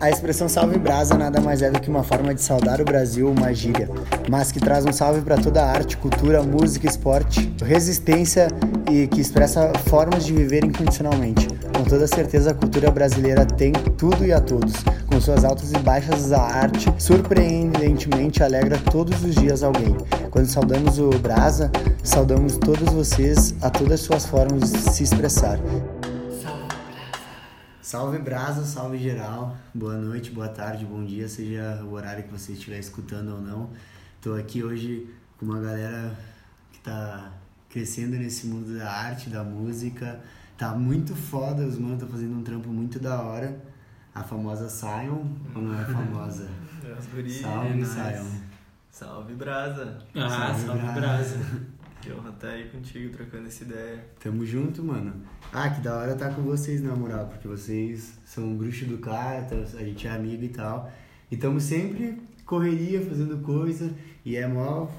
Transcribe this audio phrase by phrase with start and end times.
[0.00, 3.30] A expressão salve brasa nada mais é do que uma forma de saudar o Brasil,
[3.30, 3.86] uma gíria,
[4.30, 8.48] mas que traz um salve para toda a arte, cultura, música, esporte, resistência
[8.90, 11.46] e que expressa formas de viver incondicionalmente.
[11.76, 14.72] Com toda certeza, a cultura brasileira tem tudo e a todos.
[15.06, 19.94] Com suas altas e baixas, a arte surpreendentemente alegra todos os dias alguém.
[20.30, 21.70] Quando saudamos o Brasa,
[22.02, 25.60] saudamos todos vocês a todas as suas formas de se expressar.
[27.90, 29.56] Salve Brasa, salve geral.
[29.74, 33.70] Boa noite, boa tarde, bom dia, seja o horário que você estiver escutando ou não.
[34.22, 36.16] Tô aqui hoje com uma galera
[36.70, 37.32] que tá
[37.68, 40.20] crescendo nesse mundo da arte, da música.
[40.56, 43.60] Tá muito foda, os manos tá fazendo um trampo muito da hora.
[44.14, 46.48] A famosa Sion, ou não é famosa?
[46.96, 47.40] As gurias.
[47.40, 47.84] Salve.
[47.84, 48.26] Sion.
[48.88, 49.98] Salve, Brasa.
[50.14, 51.00] Ah, Salve, salve, Brasa.
[51.00, 51.66] Brasa.
[52.00, 54.04] Que honra estar aí contigo, trocando essa ideia.
[54.18, 55.22] Tamo junto, mano.
[55.52, 59.56] Ah, que da hora tá com vocês, na moral, porque vocês são bruxo do carta,
[59.56, 60.90] a gente é amigo e tal.
[61.30, 63.94] E tamo sempre correria, fazendo coisa,
[64.24, 64.90] e é maior,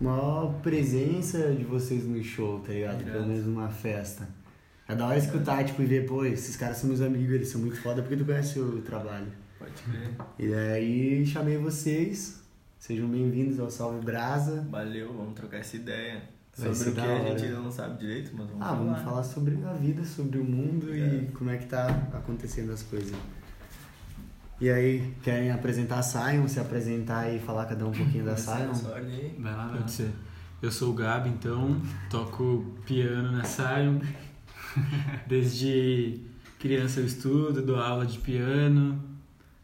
[0.00, 3.04] maior presença de vocês no show, tá ligado?
[3.04, 4.28] Pelo menos numa festa.
[4.86, 7.60] É da hora escutar, tipo, e ver, pô, esses caras são meus amigos, eles são
[7.60, 9.28] muito foda porque tu conhece o trabalho.
[9.58, 10.10] Pode crer.
[10.38, 12.42] E daí chamei vocês,
[12.78, 14.66] sejam bem-vindos ao Salve Brasa.
[14.70, 16.37] Valeu, vamos trocar essa ideia.
[16.58, 18.76] Vai Sobre o que a gente ainda não sabe direito, mas vamos Ah, falar.
[18.82, 21.28] vamos falar sobre a vida, sobre o mundo e É.
[21.32, 23.14] como é que tá acontecendo as coisas.
[24.60, 28.36] E aí, querem apresentar a Sion, se apresentar e falar cada um um pouquinho da
[28.36, 28.72] Sion?
[29.38, 30.10] Vai lá, Pode ser.
[30.60, 34.00] Eu sou o Gabi, então, toco piano na Sion.
[35.28, 36.20] Desde
[36.58, 39.00] criança eu estudo, dou aula de piano.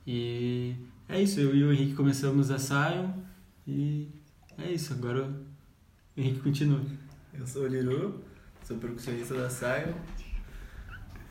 [0.06, 0.76] E
[1.08, 3.10] é isso, eu e o Henrique começamos a Sion.
[3.66, 4.08] E
[4.58, 5.28] é isso, agora
[6.16, 6.80] Henrique continua.
[7.36, 8.22] Eu sou o Liru,
[8.62, 9.92] sou percussionista da Sion,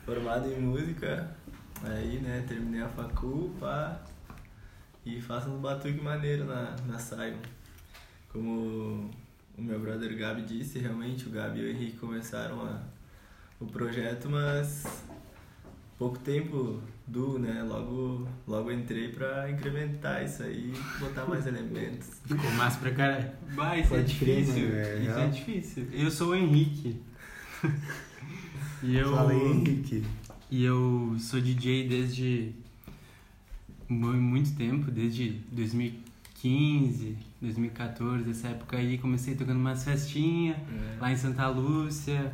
[0.05, 1.33] formado em música.
[1.81, 4.03] Aí, né, terminei a facul, pá,
[5.05, 7.37] e faço uns batuque maneiro na, na Sion.
[8.27, 9.09] Como
[9.57, 12.83] o meu brother Gabi disse, realmente o Gabi e o Henrique começaram a,
[13.61, 15.05] o projeto, mas
[15.97, 22.07] pouco tempo do, né, logo, logo entrei pra incrementar isso aí, botar mais elementos.
[22.25, 23.29] Ficou massa pra caralho.
[23.53, 24.63] Vai, isso é Pode crer, difícil.
[24.69, 25.87] mano, é isso é difícil.
[25.91, 27.01] Eu sou o Henrique.
[28.83, 29.11] e eu.
[29.13, 30.03] Fala aí, Henrique.
[30.49, 32.51] E eu sou DJ desde
[33.89, 40.97] mu- muito tempo, desde 2015, 2014, essa época aí comecei tocando umas festinhas É.
[40.99, 42.33] lá em Santa Lúcia,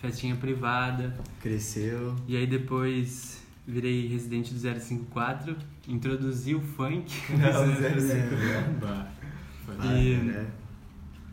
[0.00, 1.14] festinha privada.
[1.40, 2.16] Cresceu.
[2.26, 5.56] E aí depois virei residente do 054,
[5.88, 7.12] introduzi o funk.
[7.36, 8.80] Não, zero cinco.
[8.80, 9.08] Bah.
[9.66, 10.46] Vai, E, né?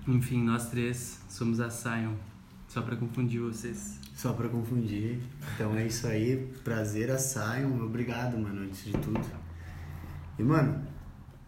[0.08, 2.14] enfim, nós três somos a Sion,
[2.68, 4.00] só pra confundir vocês.
[4.16, 5.20] Só pra confundir.
[5.56, 6.48] Então é isso aí.
[6.64, 7.82] Prazer a Sion.
[7.84, 9.20] Obrigado, mano, antes de tudo.
[10.38, 10.82] E, mano,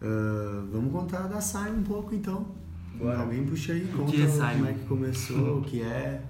[0.00, 2.46] ah, vamos contar da Sion um pouco, então.
[2.96, 3.18] Bora.
[3.20, 4.66] Alguém puxa aí, conta que é como Sion?
[4.66, 6.22] é que começou, o que é.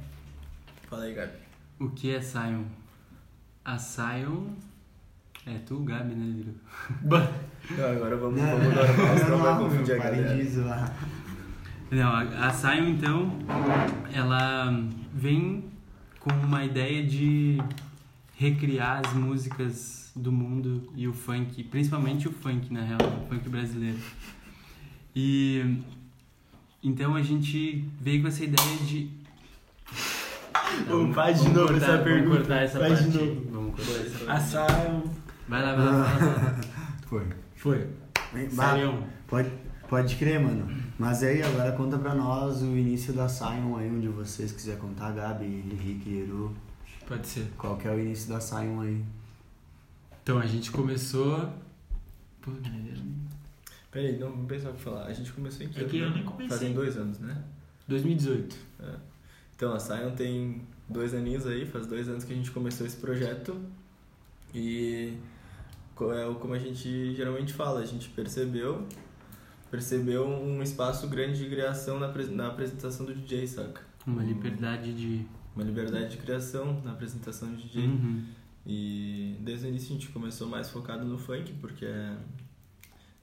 [0.89, 1.33] Fala aí, Gabi.
[1.81, 2.63] O que é Sion?
[3.65, 4.49] A Sion
[5.47, 6.55] é tu, Gabi, né, Liro?
[7.71, 10.37] Não, agora vamos, vamos normal, senão vai Não, confundir a galera.
[10.37, 10.97] de zoar.
[11.91, 13.39] Não, a, a Sion, então,
[14.13, 14.73] ela
[15.15, 15.65] vem
[16.19, 17.59] com uma ideia de
[18.37, 23.49] recriar as músicas do mundo e o funk, principalmente o funk, na real, o funk
[23.49, 23.99] brasileiro.
[25.15, 25.79] E
[26.83, 29.09] então a gente veio com essa ideia de.
[30.91, 32.37] Ô, faz de Vamos novo cortar- essa vamos pergunta.
[32.37, 33.19] cortar essa Faz de parte.
[33.35, 33.51] novo.
[33.51, 34.47] Vamos cortar essa Foi, parte.
[34.49, 34.57] foi.
[34.59, 35.03] A Sion.
[35.49, 36.61] Vai lá, vai lá, fala, fala.
[37.07, 37.27] Foi.
[37.57, 37.89] Foi.
[38.51, 39.03] Sion.
[39.27, 39.51] Pode,
[39.89, 40.83] pode crer, mano.
[40.99, 45.13] Mas aí, agora conta pra nós o início da Sion aí, onde vocês quiser contar,
[45.13, 46.55] Gabi, Henrique, Eru.
[47.07, 47.51] Pode ser.
[47.59, 49.03] Qual que é o início da Sion aí?
[50.23, 51.49] Então a gente começou.
[52.41, 52.95] Pô, né,
[53.91, 55.05] Peraí, não vamos pensar o que falar.
[55.07, 56.15] A gente começou em que É que eu ano?
[56.15, 56.49] nem comecei.
[56.49, 57.37] Fazem dois anos, né?
[57.89, 58.57] 2018.
[59.63, 62.97] Então, a Sion tem dois aninhos aí, faz dois anos que a gente começou esse
[62.97, 63.57] projeto.
[64.53, 65.17] E
[66.01, 68.85] é como a gente geralmente fala, a gente percebeu
[69.71, 73.83] percebeu um espaço grande de criação na, na apresentação do DJ, saca?
[74.05, 75.25] Uma liberdade de.
[75.55, 77.87] Uma liberdade de criação na apresentação do DJ.
[77.87, 78.25] Uhum.
[78.67, 82.17] E desde o início a gente começou mais focado no funk, porque é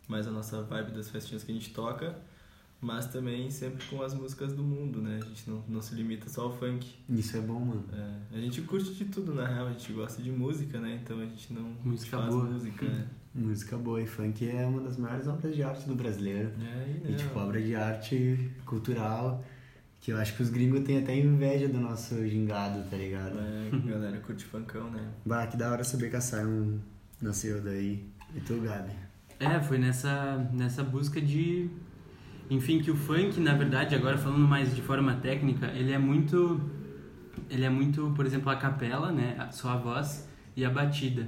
[0.07, 2.17] mais a nossa vibe das festinhas que a gente toca,
[2.81, 5.19] mas também sempre com as músicas do mundo, né?
[5.21, 6.95] A gente não, não se limita só ao funk.
[7.09, 7.85] Isso é bom, mano.
[7.93, 10.99] É, a gente curte de tudo, na real, a gente gosta de música, né?
[11.03, 12.45] Então a gente não Música faz boa.
[12.45, 13.07] música, né?
[13.35, 16.51] Música boa e funk é uma das maiores obras de arte do brasileiro.
[16.59, 17.17] É, E né?
[17.17, 19.43] tipo, obra de arte cultural
[20.01, 23.37] que eu acho que os gringos têm até inveja do nosso gingado, tá ligado?
[23.37, 25.11] É, a galera curte funkão, né?
[25.25, 26.77] Bah, que da hora saber que a Sion
[27.21, 28.05] nasceu daí.
[28.33, 28.93] E tu, Gabi?
[29.39, 31.69] É, foi nessa, nessa busca de.
[32.49, 36.59] Enfim, que o funk, na verdade, agora falando mais de forma técnica, ele é muito.
[37.49, 39.47] Ele é muito, por exemplo, a capela, né?
[39.51, 41.27] Só a voz e a batida.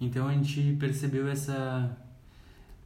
[0.00, 1.96] Então a gente percebeu essa.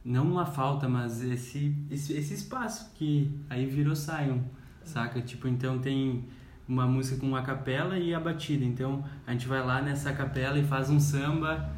[0.03, 4.39] Não uma falta, mas esse, esse, esse espaço que aí virou Sion,
[4.83, 5.21] saca?
[5.21, 6.25] Tipo, então tem
[6.67, 8.65] uma música com a capela e a batida.
[8.65, 11.69] Então a gente vai lá nessa capela e faz um samba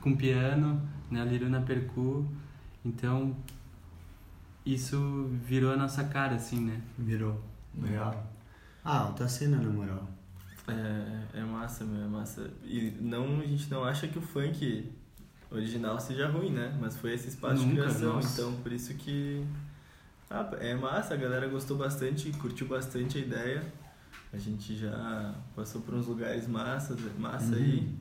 [0.00, 0.80] com piano,
[1.10, 1.22] né?
[1.24, 2.26] Liruna percu.
[2.84, 3.36] Então
[4.64, 6.80] isso virou a nossa cara, assim, né?
[6.98, 7.40] Virou.
[7.80, 8.26] Legal.
[8.84, 10.08] Ah, alta cena, na moral.
[10.68, 12.50] É, é massa, meu, é massa.
[12.64, 14.90] E não, a gente não acha que o funk
[15.50, 16.76] original seja ruim, né?
[16.80, 18.40] Mas foi esse espaço Nunca, de criação, nossa.
[18.40, 19.44] então por isso que.
[20.30, 23.62] Ah, é massa, a galera gostou bastante, curtiu bastante a ideia.
[24.32, 27.92] A gente já passou por uns lugares massas, massa aí.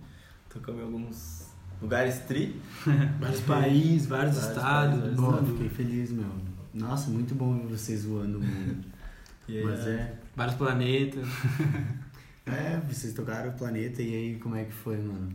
[0.48, 1.48] Tocamos em alguns
[1.82, 2.62] lugares tri.
[3.20, 5.00] Vários países, vários, Vários estados.
[5.00, 6.49] países, Bom, vários- fiquei feliz, meu.
[6.80, 8.86] Nossa, muito bom ver vocês voando o mundo.
[9.48, 10.16] Aí, Mas é.
[10.36, 11.28] vários planetas.
[12.46, 15.32] É, vocês tocaram o planeta e aí como é que foi, mano?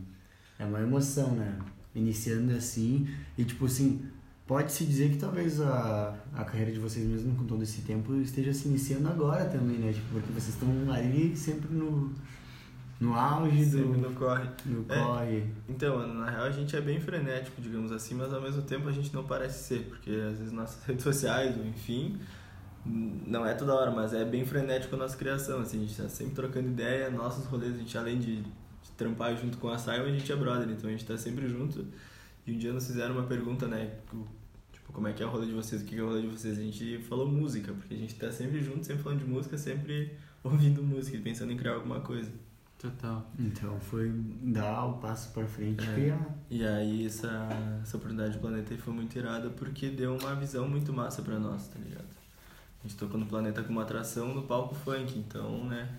[0.59, 1.57] É uma emoção, né?
[1.95, 3.07] Iniciando assim,
[3.37, 4.01] e tipo assim,
[4.45, 8.53] pode-se dizer que talvez a, a carreira de vocês mesmo com todo esse tempo esteja
[8.53, 9.93] se iniciando agora também, né?
[9.93, 12.13] Tipo, porque vocês estão ali sempre no,
[13.05, 14.49] no auge sempre do no corre.
[14.65, 15.03] no É.
[15.03, 15.43] corre.
[15.69, 18.91] Então, na real a gente é bem frenético, digamos assim, mas ao mesmo tempo a
[18.91, 22.17] gente não parece ser, porque às vezes nossas redes sociais, enfim,
[22.85, 26.09] não é toda hora, mas é bem frenético a nossa criação, assim, a gente tá
[26.09, 30.03] sempre trocando ideia, nossos rolês, a gente além de, de trampar junto com a Sion,
[30.03, 31.85] a gente é brother, então a gente tá sempre junto.
[32.47, 33.91] E um dia nos fizeram uma pergunta, né,
[34.71, 36.27] tipo, como é que é o rolê de vocês, o que é o rolê de
[36.27, 36.57] vocês?
[36.57, 40.15] A gente falou música, porque a gente tá sempre junto, sempre falando de música, sempre
[40.43, 42.31] ouvindo música e pensando em criar alguma coisa.
[42.79, 43.25] Total.
[43.39, 44.11] Então foi
[44.43, 45.93] dar o passo pra frente e É.
[45.93, 46.35] criar.
[46.49, 47.49] E aí essa,
[47.81, 51.39] essa oportunidade do Planeta aí foi muito irada porque deu uma visão muito massa pra
[51.39, 52.05] nós, tá ligado?
[52.83, 55.89] A gente tocou no Planeta com uma atração no palco funk, então, né?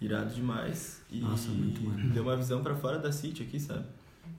[0.00, 1.02] Irado demais.
[1.10, 2.10] E Nossa, muito mano.
[2.14, 3.84] deu uma visão pra fora da City aqui, sabe?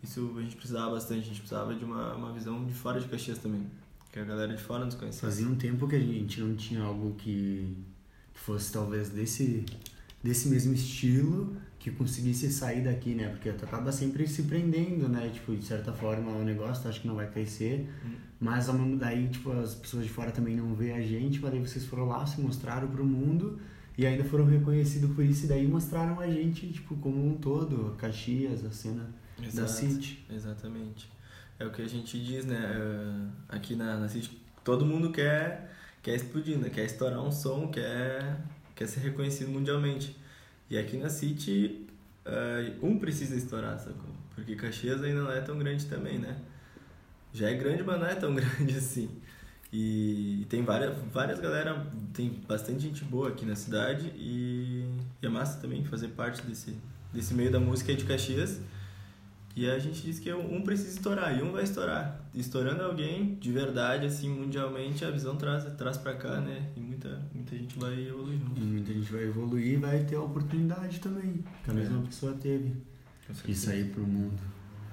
[0.01, 3.07] Isso a gente precisava bastante, a gente precisava de uma, uma visão de fora de
[3.07, 3.67] Caxias também.
[4.11, 5.21] Que a galera de fora nos conhecia.
[5.21, 7.77] Fazia um tempo que a gente não tinha algo que,
[8.33, 9.65] que fosse talvez desse,
[10.23, 13.29] desse mesmo estilo que conseguisse sair daqui, né?
[13.29, 15.29] Porque tu acaba sempre se prendendo, né?
[15.33, 18.15] Tipo, de certa forma o negócio tu acha que não vai crescer, Hum.
[18.39, 21.51] mas ao mesmo daí, tipo, as pessoas de fora também não vê a gente, mas
[21.51, 23.59] daí vocês foram lá, se mostraram pro mundo
[23.97, 27.95] e ainda foram reconhecidos por isso e daí mostraram a gente, tipo, como um todo,
[27.97, 29.07] Caxias, a cena
[29.37, 29.71] da Exato.
[29.71, 30.25] City.
[30.29, 31.09] Exatamente.
[31.57, 32.59] É o que a gente diz, né?
[32.75, 35.71] eh, Aqui na, na City, todo mundo quer,
[36.03, 36.69] quer explodir, né?
[36.69, 38.37] Quer estourar um som, quer,
[38.79, 40.15] quer ser reconhecido mundialmente.
[40.69, 41.85] E aqui na City,
[42.23, 44.09] eh, um precisa estourar, sacou?
[44.33, 46.37] Porque Caxias ainda não é tão grande também, né?
[47.33, 49.09] Já é grande, mas não é tão grande assim.
[49.73, 54.85] E tem várias, várias galera, tem bastante gente boa aqui na cidade e,
[55.21, 56.73] e é massa também fazer parte desse,
[57.13, 58.61] desse meio da música de Caxias.
[59.55, 62.21] E a gente diz que um precisa estourar e um vai estourar.
[62.33, 66.69] Estourando alguém de verdade, assim, mundialmente, a visão traz, traz pra cá, né?
[66.77, 68.59] E muita, muita gente vai evoluir junto.
[68.61, 71.75] E muita gente vai evoluir e vai ter a oportunidade também, que a É.
[71.75, 72.73] mesma pessoa teve.
[73.29, 73.65] E certeza.
[73.67, 74.39] sair pro mundo.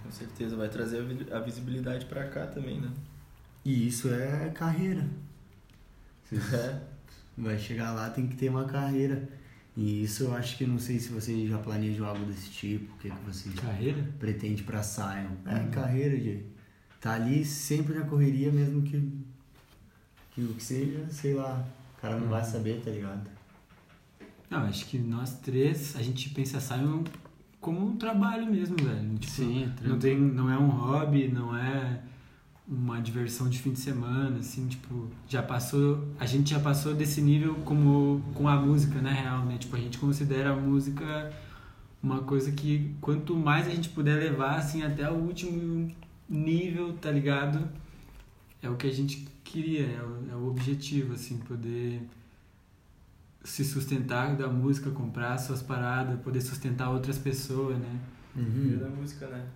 [0.02, 2.90] Com certeza, vai trazer a vi- a visibilidade pra cá também, né?
[3.64, 5.04] E isso é carreira.
[6.32, 6.80] É.
[7.38, 9.28] vai chegar lá, tem que ter uma carreira.
[9.76, 12.96] E isso eu acho que não sei se vocês já planejam algo desse tipo, o
[12.98, 14.08] que, que vocês Carreira?
[14.18, 15.26] pretendem pra Sion.
[15.44, 15.70] É, Uhum.
[15.70, 16.44] carreira, de
[17.00, 18.98] tá ali sempre na correria, mesmo que,
[20.32, 21.62] que o que seja, sei lá,
[21.96, 22.50] o cara não vai Uhum.
[22.50, 23.30] saber, tá ligado?
[24.48, 27.04] Não, acho que nós três, a gente pensa Simon
[27.60, 29.14] como um trabalho mesmo, velho.
[29.18, 32.00] Tipo, Sim, é não, tem, não é um hobby, não é
[32.68, 37.20] uma diversão de fim de semana, assim, tipo, já passou, a gente já passou desse
[37.20, 39.56] nível como com a música, na real, né?
[39.56, 41.32] Tipo, a gente considera a música
[42.02, 45.90] uma coisa que quanto mais a gente puder levar, assim, até o último
[46.28, 47.68] nível, tá ligado?
[48.60, 52.02] É o que a gente queria, é o, é o objetivo, assim, poder
[53.44, 58.00] se sustentar da música, comprar suas paradas, poder sustentar outras pessoas, né?
[58.66, 59.46] Meio da música, né?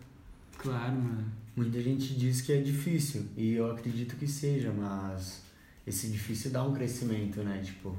[0.57, 1.40] Claro, mano.
[1.61, 5.43] Muita gente diz que é difícil, e eu acredito que seja, mas
[5.87, 7.61] esse difícil dá um crescimento, né?
[7.63, 7.95] Tipo,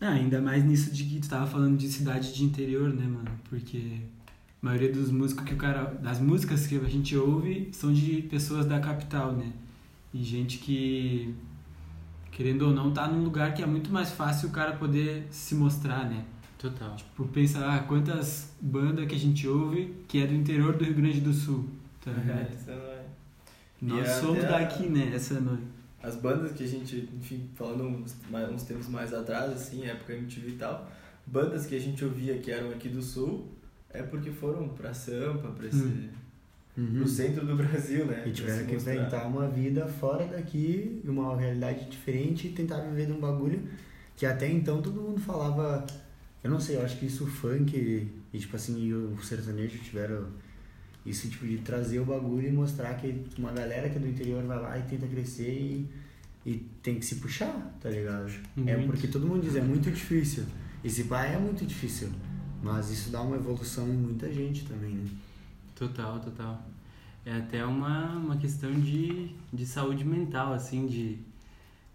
[0.00, 3.30] Ah, ainda mais nisso de que tu tava falando de cidade de interior, né, mano?
[3.48, 3.98] Porque
[4.62, 5.86] a maioria dos músicos que o cara.
[6.00, 9.52] Das músicas que a gente ouve são de pessoas da capital, né?
[10.14, 11.34] E gente que,
[12.30, 15.56] querendo ou não, tá num lugar que é muito mais fácil o cara poder se
[15.56, 16.24] mostrar, né?
[16.58, 16.94] Total.
[16.94, 20.94] Tipo, pensa, ah, quantas bandas que a gente ouve que é do interior do Rio
[20.94, 21.68] Grande do Sul,
[22.04, 22.38] tá ligado?
[22.38, 22.89] É, é.
[23.80, 25.12] Nós E somos até a- daqui, né?
[25.14, 25.62] Essa noite.
[26.02, 28.16] As bandas que a gente, enfim, falando uns,
[28.52, 30.90] uns tempos mais atrás, assim, época MTV e tal,
[31.26, 33.48] bandas que a gente ouvia que eram aqui do sul,
[33.90, 36.08] é porque foram pra Sampa, pra esse, Hum.
[36.78, 37.06] Uhum.
[37.06, 38.22] centro do Brasil, né?
[38.26, 38.94] E tiveram que mostrar.
[38.94, 43.62] inventar uma vida fora daqui, uma realidade diferente e tentar viver de um bagulho
[44.16, 45.84] que até então todo mundo falava.
[46.42, 49.78] Eu não sei, eu acho que isso o funk e tipo assim, e o sertanejo
[49.80, 50.28] tiveram
[51.04, 54.42] isso tipo de trazer o bagulho e mostrar que uma galera que é do interior
[54.44, 55.88] vai lá e tenta crescer e,
[56.44, 58.30] e tem que se puxar, tá ligado?
[58.66, 58.86] É Muito.
[58.86, 60.44] porque todo mundo diz, é muito difícil.
[60.84, 62.10] Esse pai é muito difícil.
[62.62, 65.08] Mas isso dá uma evolução em muita gente também, né?
[65.74, 66.62] Total, total.
[67.24, 71.18] É até uma, uma questão de, de saúde mental, assim, de.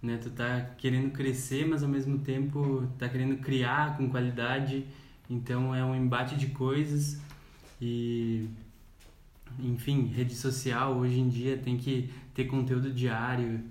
[0.01, 4.85] Né, tu tá querendo crescer, mas ao mesmo tempo tá querendo criar com qualidade.
[5.29, 7.19] Então é um embate de coisas
[7.81, 8.47] e.
[9.59, 13.61] Enfim, rede social hoje em dia tem que ter conteúdo diário,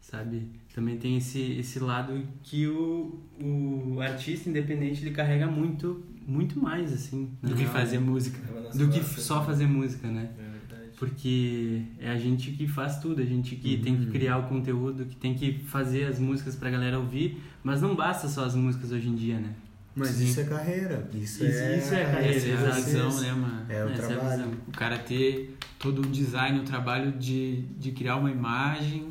[0.00, 0.46] sabe?
[0.74, 6.92] Também tem esse, esse lado que o, o artista independente ele carrega muito, muito mais,
[6.92, 7.30] assim.
[7.42, 8.06] Do que real, fazer né?
[8.06, 8.38] música.
[8.74, 10.30] É do que só fazer música, né?
[10.38, 10.90] É verdade.
[10.98, 14.10] Porque é a gente que faz tudo, a gente que tem que Uhum.
[14.12, 18.28] criar o conteúdo, que tem que fazer as músicas pra galera ouvir, mas não basta
[18.28, 19.54] só as músicas hoje em dia, né?
[19.94, 20.24] Mas Sim.
[20.24, 21.08] isso é carreira.
[21.12, 22.82] Isso, Isso- é, isso é carreira, Essa é a exato.
[22.84, 23.66] visão, né, mano?
[23.68, 24.42] É o Essa é trabalho.
[24.44, 24.58] visão.
[24.68, 29.08] O cara ter todo o design, o trabalho de, de criar uma imagem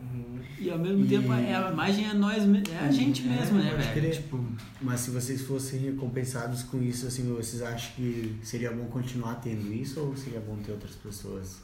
[0.00, 0.38] Uhum.
[0.58, 3.58] e ao mesmo E- tempo é- a imagem é nós, é a gente É, mesmo,
[3.58, 4.10] né, velho?
[4.12, 4.42] Tipo,
[4.80, 9.72] Mas se vocês fossem recompensados com isso, assim, vocês acham que seria bom continuar tendo
[9.74, 11.56] isso ou seria bom ter outras pessoas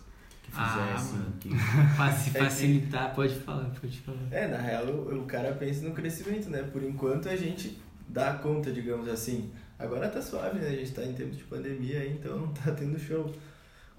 [0.42, 1.20] que Ah, fizessem?
[1.54, 4.18] É que- facilitar, pode falar, pode falar.
[4.30, 6.62] É, na real, o, o cara pensa no crescimento, né?
[6.64, 7.78] Por enquanto a gente
[8.14, 9.50] dá conta, digamos assim.
[9.76, 10.68] Agora tá suave, né?
[10.68, 13.30] A gente tá em tempos de pandemia então não tá tendo show.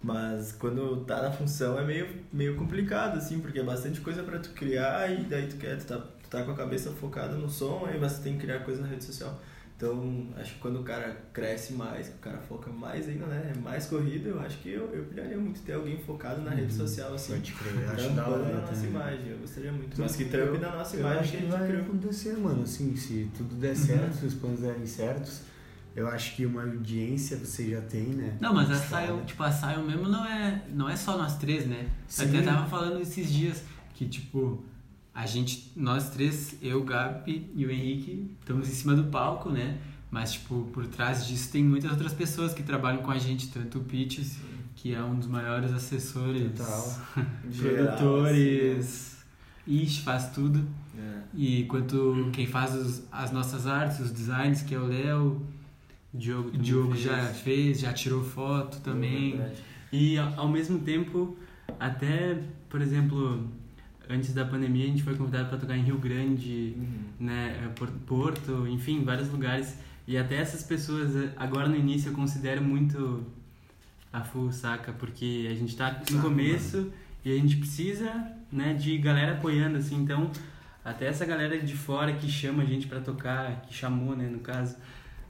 [0.01, 4.39] Mas quando tá na função é meio, meio complicado, assim, porque é bastante coisa pra
[4.39, 7.49] tu criar e daí tu quer, tu tá, tu tá com a cabeça focada no
[7.49, 9.37] som, aí você tem que criar coisa na rede social.
[9.77, 13.51] Então, acho que quando o cara cresce mais, que o cara foca mais ainda, né?
[13.53, 16.73] É mais corrida, eu acho que eu, eu pilharia muito ter alguém focado na rede
[16.73, 17.33] social, assim.
[17.33, 19.99] Pode crer, eu acho da hora na nossa imagem, eu gostaria muito.
[19.99, 21.83] Eu- Mas que trampe na nossa Eu imagem acho que a que gente vai criou.
[21.83, 25.41] acontecer, mano, assim, se tudo der certo, se os planos derem certos,
[25.93, 28.37] eu acho que uma audiência você já tem, né?
[28.39, 29.07] Não, mas a Estrada.
[29.07, 31.89] Sion, tipo, a Sion mesmo não é, não é só nós três, né?
[32.07, 32.29] Sim.
[32.29, 33.61] Até tava falando esses dias
[33.93, 34.63] que, tipo,
[35.15, 39.49] a gente, nós três, eu, o Gabi e o Henrique, estamos em cima do palco,
[39.49, 39.77] né?
[40.11, 43.79] Mas, tipo, por trás disso tem muitas outras pessoas que trabalham com a gente, tanto
[43.79, 44.21] o Pete,
[44.75, 47.01] que é um dos maiores assessores, Total.
[47.49, 49.17] Geral, produtores,
[49.67, 50.59] Ixi, faz tudo.
[50.59, 51.23] assim, né?
[51.33, 55.41] E quanto quem faz os- as nossas artes, os designs, que é o Léo,
[56.13, 57.03] Diogo, Diogo fez.
[57.03, 59.31] já fez, já tirou foto também.
[59.37, 59.55] Verdade.
[59.91, 61.37] E ao mesmo tempo,
[61.79, 63.49] até, por exemplo,
[64.09, 66.85] antes da pandemia a gente foi convidado para tocar em Rio Grande, Uhum.
[67.27, 69.77] né, eh, Por- Porto, enfim, vários lugares.
[70.07, 73.23] E até essas pessoas, eh, agora no início eu considero muito
[74.13, 74.91] a full, saca?
[74.93, 76.91] Porque a gente tá no começo
[77.23, 79.95] e a gente precisa, né, de galera apoiando, assim.
[80.01, 80.29] Então,
[80.83, 84.39] até essa galera de fora que chama a gente para tocar, que chamou, né, no
[84.39, 84.77] caso.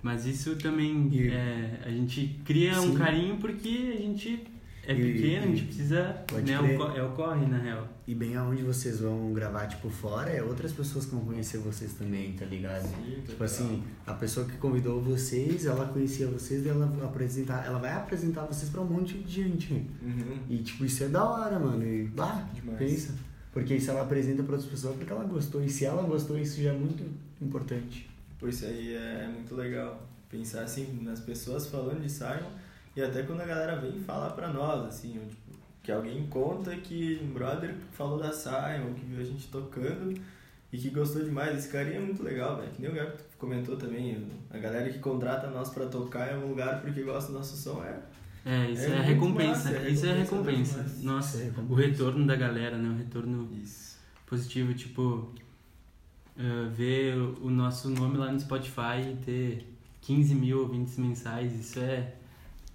[0.03, 2.95] Mas isso também, E- é, a gente cria um Sim.
[2.95, 4.43] carinho porque a gente
[4.85, 6.65] é E- pequeno, a gente precisa, pode né, o,
[6.95, 7.87] é o corre, na real.
[8.07, 11.93] E bem aonde vocês vão gravar, tipo, fora, é outras pessoas que vão conhecer vocês
[11.93, 12.83] também, tá ligado?
[12.83, 13.45] Sim, Tipo total.
[13.45, 18.43] assim, a pessoa que convidou vocês, ela conhecia vocês, e ela apresentar, ela vai apresentar
[18.45, 19.73] vocês pra um monte de gente.
[19.73, 20.37] Uhum.
[20.47, 21.83] E tipo, isso é da hora, mano.
[21.83, 22.77] E bah, Demais.
[22.77, 23.13] pensa.
[23.51, 25.63] Porque se ela apresenta pra outras pessoas, é porque ela gostou.
[25.63, 27.03] E se ela gostou, isso já é muito
[27.41, 28.07] importante.
[28.39, 30.07] Por isso aí é muito legal.
[30.29, 32.51] Pensar assim nas pessoas falando de Simon
[32.95, 35.44] e até quando a galera vem falar pra nós, assim, tipo,
[35.85, 40.19] que alguém conta que um brother falou da Simon, que viu a gente tocando
[40.73, 41.55] e que gostou demais.
[41.55, 42.71] Esse carinha é muito legal, velho.
[42.71, 46.47] Que nem o Gabi comentou também, a galera que contrata nós pra tocar em um
[46.47, 47.99] lugar porque gosta do nosso som é.
[48.43, 49.69] É, isso É é, recompensa.
[49.71, 50.85] massa, é isso é a recompensa.
[51.03, 51.71] Nossa, é recompensa.
[51.73, 52.89] o retorno da galera, né?
[52.89, 53.97] O retorno Isso.
[54.25, 55.31] positivo, tipo,
[56.37, 59.67] eh, ver o nosso nome lá no Spotify e ter
[60.01, 62.13] 15 mil ouvintes mensais, isso é,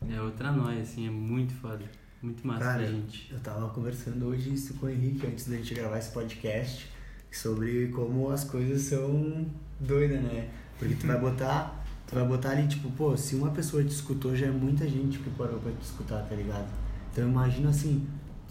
[0.08, 1.84] é outra nóia, assim, é muito foda.
[2.22, 3.32] Muito massa Cara, gente.
[3.32, 6.86] Eu tava conversando hoje isso com o Henrique antes da gente gravar esse podcast
[7.32, 9.46] sobre como as coisas são
[9.78, 10.50] doidas, né?
[10.78, 14.36] Porque tu vai botar, tu vai botar ali, tipo, pô, se uma pessoa te escutou,
[14.36, 16.68] já é muita gente que parou pra te escutar, tá ligado?
[17.10, 18.06] Então imagina assim,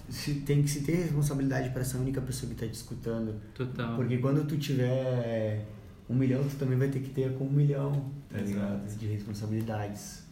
[0.09, 3.39] se tem que se ter responsabilidade pra essa única pessoa que tá te escutando.
[3.53, 3.95] Total.
[3.95, 5.65] Porque quando tu tiver
[6.09, 8.83] um milhão, tu também vai ter que ter com um milhão, tá ligado?
[8.85, 8.99] Exato.
[8.99, 10.23] De responsabilidades.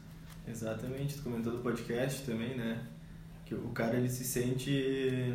[0.47, 2.81] Exatamente, tu comentou do podcast também, né?
[3.47, 5.33] Que o cara ele se sente.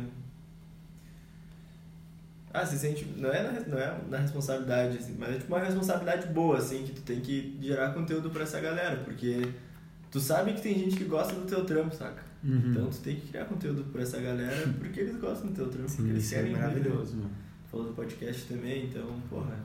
[2.53, 3.05] Ah, se sente.
[3.17, 6.83] Não é na, não é na responsabilidade, assim, mas é tipo uma responsabilidade boa, assim,
[6.83, 9.49] que tu tem que gerar conteúdo pra essa galera, porque
[10.11, 12.21] tu sabe que tem gente que gosta do teu trampo, saca?
[12.43, 12.69] Uhum.
[12.69, 15.87] Então tu tem que criar conteúdo pra essa galera porque eles gostam do teu trampo,
[15.87, 16.59] porque Sim, eles isso é querem né?
[16.59, 17.31] maravilhoso, mano.
[17.71, 19.57] Falou do podcast também, então, porra.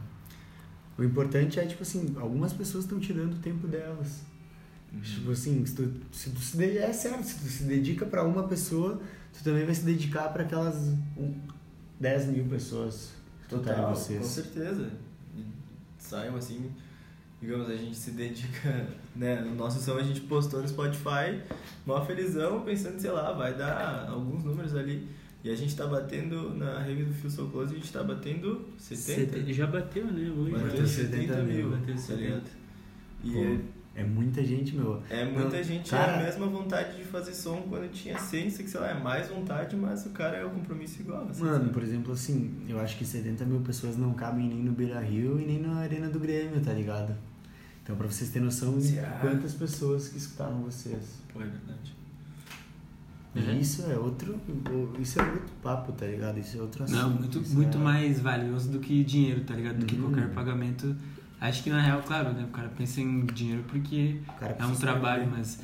[0.96, 4.22] O importante é, tipo assim, algumas pessoas estão tirando o tempo delas.
[5.02, 8.44] Tipo assim, se tu, se tu se é certo, se tu se dedica pra uma
[8.48, 9.00] pessoa,
[9.36, 10.76] tu também vai se dedicar pra aquelas
[11.16, 11.34] um,
[12.00, 13.12] 10 mil pessoas
[13.48, 14.18] total Total, vocês.
[14.20, 14.90] com certeza.
[15.98, 16.70] Saiam assim,
[17.40, 19.40] digamos, a gente se dedica, né?
[19.42, 21.42] No nosso som a gente postou no Spotify,
[21.84, 25.06] mó felizão, pensando, sei lá, vai dar alguns números ali.
[25.44, 29.36] E a gente tá batendo na rave do So Close, a gente tá batendo 70.
[29.38, 30.28] Sete- Já bateu, né?
[30.30, 30.50] Hoje.
[30.50, 32.20] Bateu Bateu 70 70 mil, mil, bateu tá 70.
[32.24, 32.50] ligado?
[33.24, 33.60] E
[33.94, 35.02] é, muita gente, meu.
[35.10, 38.62] é muita Não, gente, cara- é a mesma vontade de fazer som quando tinha ciência,
[38.62, 41.26] que sei lá, é mais vontade, mas o cara é o compromisso igual.
[41.28, 41.70] assim, Mano, sabe?
[41.70, 45.40] por exemplo, assim, eu acho que 70 mil pessoas não cabem nem no Beira Rio
[45.40, 47.12] e nem na Arena do Grêmio, tá ligado?
[47.82, 49.18] Então, pra vocês terem noção de Será?
[49.20, 51.20] quantas pessoas que escutaram vocês.
[51.32, 51.96] Pô, é verdade.
[53.34, 53.52] É.
[53.52, 54.38] isso é outro.
[54.98, 56.38] Isso é outro papo, tá ligado?
[56.38, 56.98] Isso é outro assunto.
[56.98, 59.78] Não, muito, muito é- mais valioso do que dinheiro, tá ligado?
[59.78, 60.10] Do que Uhum.
[60.12, 60.94] qualquer pagamento.
[61.40, 62.44] Acho que na real, claro, né?
[62.44, 64.20] O cara pensa em dinheiro porque
[64.58, 65.36] é um trabalho, saber.
[65.36, 65.60] mas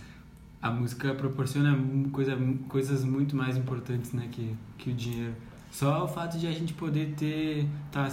[0.62, 1.76] a música proporciona
[2.12, 2.36] coisa,
[2.68, 4.28] coisas muito mais importantes, né?
[4.30, 5.34] Que, que o dinheiro.
[5.70, 7.66] Só o fato de a gente poder ter.
[7.90, 8.08] tá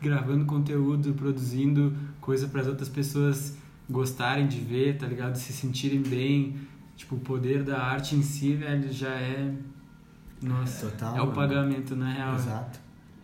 [0.00, 3.56] gravando conteúdo, produzindo coisa para as outras pessoas
[3.88, 5.36] gostarem de ver, tá ligado?
[5.36, 6.56] Se sentirem bem.
[6.96, 9.54] Tipo, o poder da arte em si, velho, já é.
[10.42, 12.34] Nossa, Total, é o pagamento, na real.
[12.34, 12.80] Exato.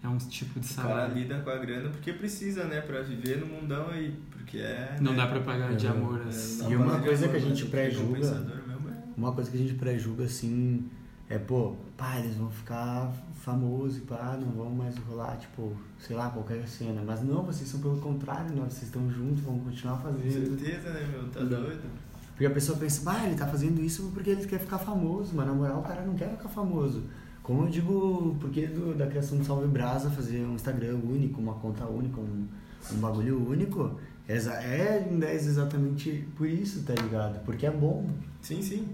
[0.06, 1.14] É um tipo de O cara salário.
[1.14, 2.80] lida com a grana porque precisa, né?
[2.80, 4.14] Pra viver no mundão aí.
[4.30, 4.96] Porque é.
[5.00, 6.62] Não né, dá pra pagar de É, amor é, assim.
[6.62, 9.74] não E uma coisa amor, que a gente pré-julga- é- Uma coisa que a gente
[9.74, 10.88] pré-julga assim
[11.28, 16.14] é, pô, pá, eles vão ficar famosos e pá, não vão mais rolar, tipo, sei
[16.14, 17.02] lá, qualquer cena.
[17.04, 18.62] Mas não, vocês são pelo contrário, né?
[18.68, 20.56] Vocês estão juntos, vão continuar Com fazendo.
[20.56, 21.28] certeza, né, meu?
[21.30, 21.48] Tá Não.
[21.48, 21.82] doido.
[22.30, 25.46] Porque a pessoa pensa, bah, ele tá fazendo isso porque ele quer ficar famoso, mas
[25.46, 27.02] na moral o cara não quer ficar famoso.
[27.46, 31.54] Como eu digo, porque do, da criação do Salve Brasa, fazer um Instagram único, uma
[31.54, 32.44] conta única, um,
[32.92, 37.38] um bagulho único, é, é em 10 exatamente por isso, tá ligado?
[37.44, 38.10] Porque é bom.
[38.42, 38.88] Sim, sim.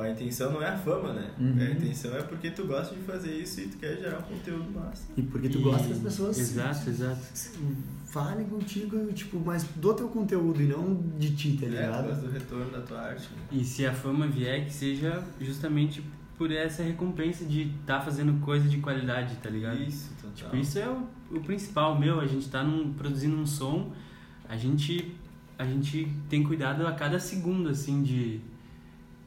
[0.00, 1.30] A intenção não é a fama, né?
[1.38, 1.58] Uhum.
[1.60, 4.70] A intenção é porque tu gosta de fazer isso e tu quer gerar um conteúdo
[4.72, 5.08] massa.
[5.14, 7.20] E porque tu E- gosta que as pessoas Exato, exato.
[8.06, 12.06] falem contigo, tipo, mas do teu conteúdo e não de ti, tá É, tu ligado?
[12.08, 13.28] gosta do retorno da tua arte.
[13.32, 13.42] né?
[13.50, 16.02] E se a fama vier, que seja justamente
[16.42, 19.80] por essa recompensa de estar fazendo coisa de qualidade, tá ligado?
[19.80, 20.32] Isso, total.
[20.34, 22.18] Tipo, isso é o, o principal, meu.
[22.18, 23.92] A gente tá num, produzindo um som,
[24.48, 25.14] a gente,
[25.56, 28.40] a gente tem cuidado a cada segundo, assim, de,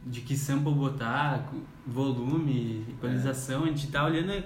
[0.05, 1.49] de que sample botar,
[1.87, 3.63] volume, equalização.
[3.63, 4.43] A gente tá olhando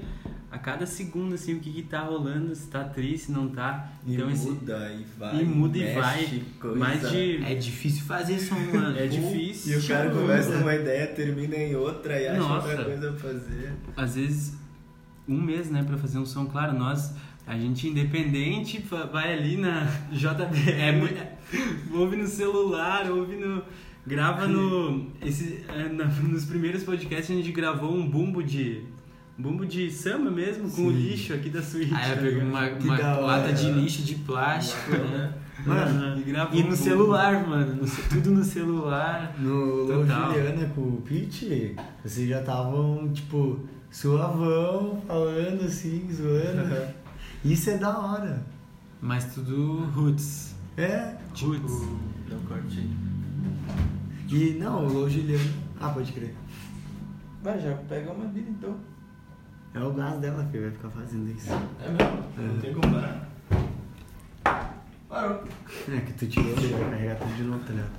[0.52, 3.92] a, cada segundo, assim, o que que tá rolando, se tá triste, se não tá.
[4.06, 5.42] E Então, esse, muda e vai.
[5.42, 6.44] e muda e vai.
[6.60, 6.76] Coisa.
[6.78, 7.44] mais de...
[7.44, 8.98] É difícil fazer som, mano.
[8.98, 9.74] É difícil.
[9.80, 12.68] E o cara começa numa ideia, termina em outra e acha Nossa.
[12.68, 13.74] outra coisa pra fazer.
[13.96, 14.58] às vezes
[15.28, 16.46] um mês, né, para fazer um som.
[16.48, 17.14] Claro, nós,
[17.46, 21.40] a gente independente, vai ali na JBL, É muito-
[21.94, 23.62] ouve no celular, ouve no.
[24.08, 25.12] Grava no.
[25.22, 28.84] Esse, é, na- nos primeiros podcasts a gente gravou um bumbo de.
[29.40, 30.98] Bumbo de samba mesmo, com o Sim.
[30.98, 31.94] lixo aqui da suíte.
[31.96, 32.44] Aí eu tá ligado?
[32.50, 35.34] uma, uma lata de lixo de plástico, né?
[35.66, 36.76] Mano, e, E um no bumbo.
[36.76, 37.76] celular, mano.
[37.82, 39.34] no tudo no celular.
[39.40, 40.34] No Total.
[40.34, 46.94] Juliana com o Pete, vocês já estavam, tipo, suavão, falando assim, zoando.
[47.44, 48.46] Isso é da hora.
[49.02, 50.54] Mas tudo roots.
[50.76, 51.82] É, Roots.
[52.30, 52.90] Não corte aí.
[54.30, 55.44] e não, o Juliana.
[55.80, 56.36] Ah, pode crer.
[57.42, 58.76] Vai, já pega uma vida então.
[59.74, 61.52] É o gás dela que vai ficar fazendo isso.
[61.52, 62.24] É mesmo?
[62.38, 63.30] Não tem como parar.
[65.08, 65.44] Parou.
[65.90, 67.92] É que tu tirou, ele vai carregar tudo de novo, tá ligado?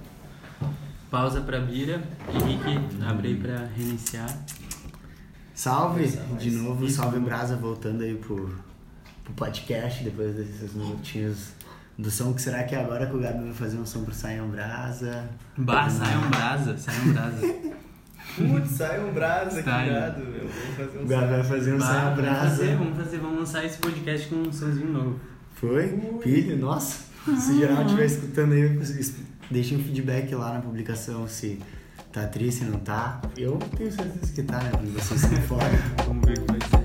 [1.10, 2.02] Pausa pra Bira.
[2.32, 4.36] Henrique, abre aí pra reiniciar.
[5.54, 6.06] Salve,
[6.38, 7.18] de novo, isso, salve.
[7.18, 8.56] Brasa voltando aí pro,
[9.24, 11.52] pro podcast, depois desses minutinhos
[11.98, 12.32] do som.
[12.32, 15.28] que será que é agora que o Gabi vai fazer um som pro Saiam Brasa?
[15.58, 17.46] Bah, sai um brasa, sai um brasa.
[18.36, 19.88] Putz, sai um brasa aqui, Sai.
[19.88, 20.20] irado.
[20.22, 22.76] Eu vou fazer um vai fazer um Bah, Saiam vamos fazer, Brasa.
[22.76, 25.20] vamos fazer, vamos lançar esse podcast com um somzinho novo.
[25.54, 25.88] Foi?
[26.22, 26.58] Pilho?
[26.58, 27.04] Nossa.
[27.38, 28.78] Se geral estiver escutando aí,
[29.50, 31.58] deixem um feedback lá na publicação se
[32.12, 33.20] tá triste, não tá.
[33.36, 34.70] Eu tenho certeza que tá, né?
[34.70, 35.70] Porque vocês estão fora.
[36.06, 36.79] Vamos ver o que vai ser.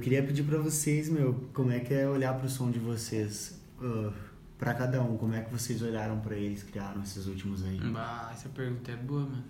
[0.00, 3.60] Queria pedir pra vocês, meu, como é que é olhar pro som de vocês?
[3.80, 4.12] Uh,
[4.58, 7.78] pra cada um, como é que vocês olharam pra eles, criaram esses últimos aí?
[7.78, 9.44] Bah, essa pergunta é boa, mano.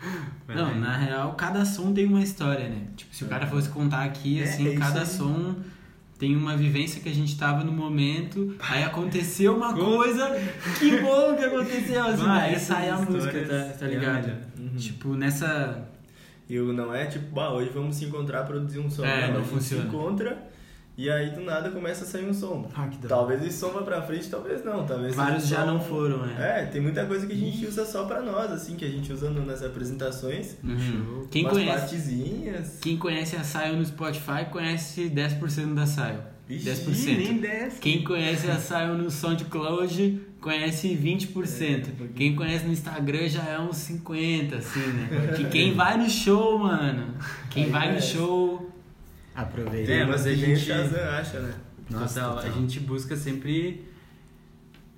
[0.48, 2.86] Não, na real, cada som tem uma história, né?
[2.96, 5.06] Tipo, se o cara fosse contar aqui, É, assim, é cada aí.
[5.06, 5.56] som
[6.18, 10.28] tem uma vivência que a gente tava no momento, aí aconteceu uma coisa,
[10.78, 14.32] que bom que aconteceu, assim, Vai, aí sai a música, tá, tá é ligado?
[14.58, 14.76] Uhum.
[14.76, 15.88] Tipo, nessa...
[16.50, 19.04] E não é tipo, bah, hoje vamos se encontrar produzir um som.
[19.04, 19.82] É, não gente funciona.
[19.82, 20.50] se encontra
[21.00, 22.68] e aí do nada começa a sair um som.
[22.74, 24.84] Ah, que Talvez esse som vá pra frente, talvez não.
[24.84, 26.60] Talvez Vários já só não foram, é.
[26.60, 29.10] É, tem muita coisa que a gente usa só pra nós, assim, que a gente
[29.10, 30.56] usa nas apresentações.
[30.62, 31.26] Uhum.
[31.30, 32.78] Quem conhece, partezinhas.
[32.82, 36.20] quem conhece a Saio no Spotify conhece 10% da Saio.
[36.50, 37.16] Ixi, 10%.
[37.18, 37.78] nem 10.
[37.78, 41.88] Quem conhece a Saio no SoundCloud conhece 20%.
[41.88, 45.32] É, porque- Quem conhece no Instagram já é uns 50%, assim, né?
[45.36, 47.14] Que quem vai no show, mano.
[47.50, 48.12] Quem Aí vai no conhece.
[48.14, 48.70] show.
[49.34, 49.92] Aproveita.
[49.92, 51.54] É, É, mas a gente- acha, né?
[51.88, 52.36] Nossa, total.
[52.36, 52.50] total.
[52.50, 53.84] A gente busca sempre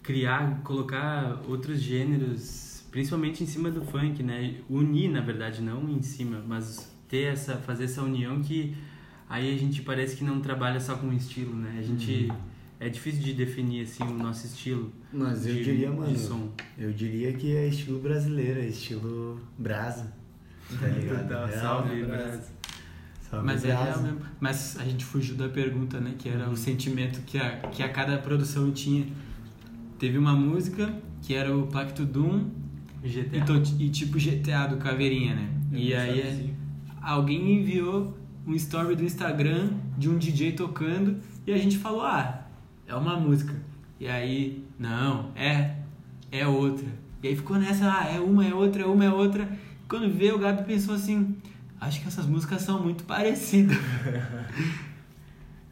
[0.03, 4.55] criar, colocar outros gêneros, principalmente em cima do funk, né?
[4.69, 8.75] Unir, na verdade, não em cima, mas ter essa, fazer essa união que
[9.33, 11.77] aí a gente parece que não trabalha só com estilo, né?
[11.79, 12.31] A gente
[12.79, 14.93] é difícil de definir assim o nosso estilo.
[15.13, 16.51] Mas eu de, diria, mano, de som.
[16.79, 20.13] eu diria que é estilo brasileiro, é estilo brasa.
[20.81, 21.23] Tá ligado?
[21.29, 22.07] Total, Real, salve, né?
[22.07, 22.53] Brás.
[23.31, 23.85] Salve Mas é brasa.
[23.85, 24.21] real mesmo.
[24.41, 26.15] Mas a gente fugiu da pergunta, né?
[26.19, 29.07] Que era o sentimento que a, que a cada produção tinha.
[29.99, 30.93] Teve uma música
[31.23, 32.51] que era o Pacto Doom
[33.03, 33.45] GTA.
[33.79, 35.49] e, e tipo GTA do Caveirinha, né?
[35.73, 36.55] E aí é- Sabe,
[37.01, 38.17] alguém enviou
[38.47, 42.47] um story do Instagram de um DJ tocando e a gente falou, ah,
[42.87, 43.55] é uma música.
[44.01, 45.77] E aí, não, é,
[46.31, 46.87] é outra.
[47.23, 49.49] E aí ficou nessa, ah, é uma, é outra, é uma, é outra.
[49.89, 51.37] Quando veio, o Gabi pensou assim,
[51.81, 53.77] acho que essas músicas são muito parecidas.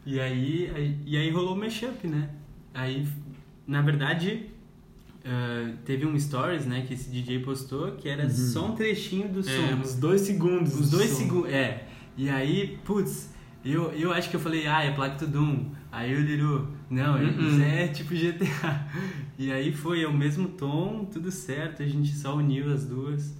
[0.05, 2.29] E aí, aí- e aí rolou o mashup, né?
[2.73, 3.07] Aí,
[3.67, 4.47] na verdade,
[5.23, 9.43] ah, teve um stories, né, que esse DJ postou, que era só um trechinho do
[9.43, 9.51] som.
[9.51, 10.73] É, uns dois segundos.
[10.79, 11.87] Os do dois segundos, é.
[12.17, 13.29] E aí, putz,
[13.63, 15.65] eu, eu acho que eu falei, ah, é Placto Doom.
[15.91, 17.47] Aí o Liru, não, Uhum.
[17.49, 18.87] isso é tipo GTA.
[19.37, 23.33] E aí foi, é o mesmo tom, tudo certo, a gente só uniu as duas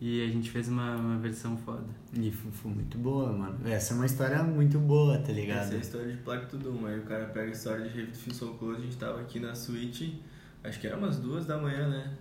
[0.00, 1.84] e a gente fez uma, uma versão foda.
[2.14, 3.58] E foi, muito boa, mano.
[3.66, 5.64] Essa é uma história muito boa, tá ligado?
[5.64, 6.86] Essa é a história de Plaque Doom.
[6.86, 9.20] Aí o cara pega a história de Rave do Feel So Close, a gente tava
[9.20, 10.22] aqui na suíte,
[10.64, 12.14] acho que era umas duas da manhã, né?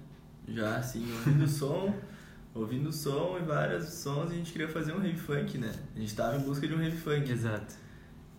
[0.50, 1.96] Já assim, ouvindo o som,
[2.56, 5.72] ouvindo o som e vários sons, a gente queria fazer um rave funk, né?
[5.96, 7.30] A gente tava em busca de um rave funk.
[7.30, 7.76] Exato.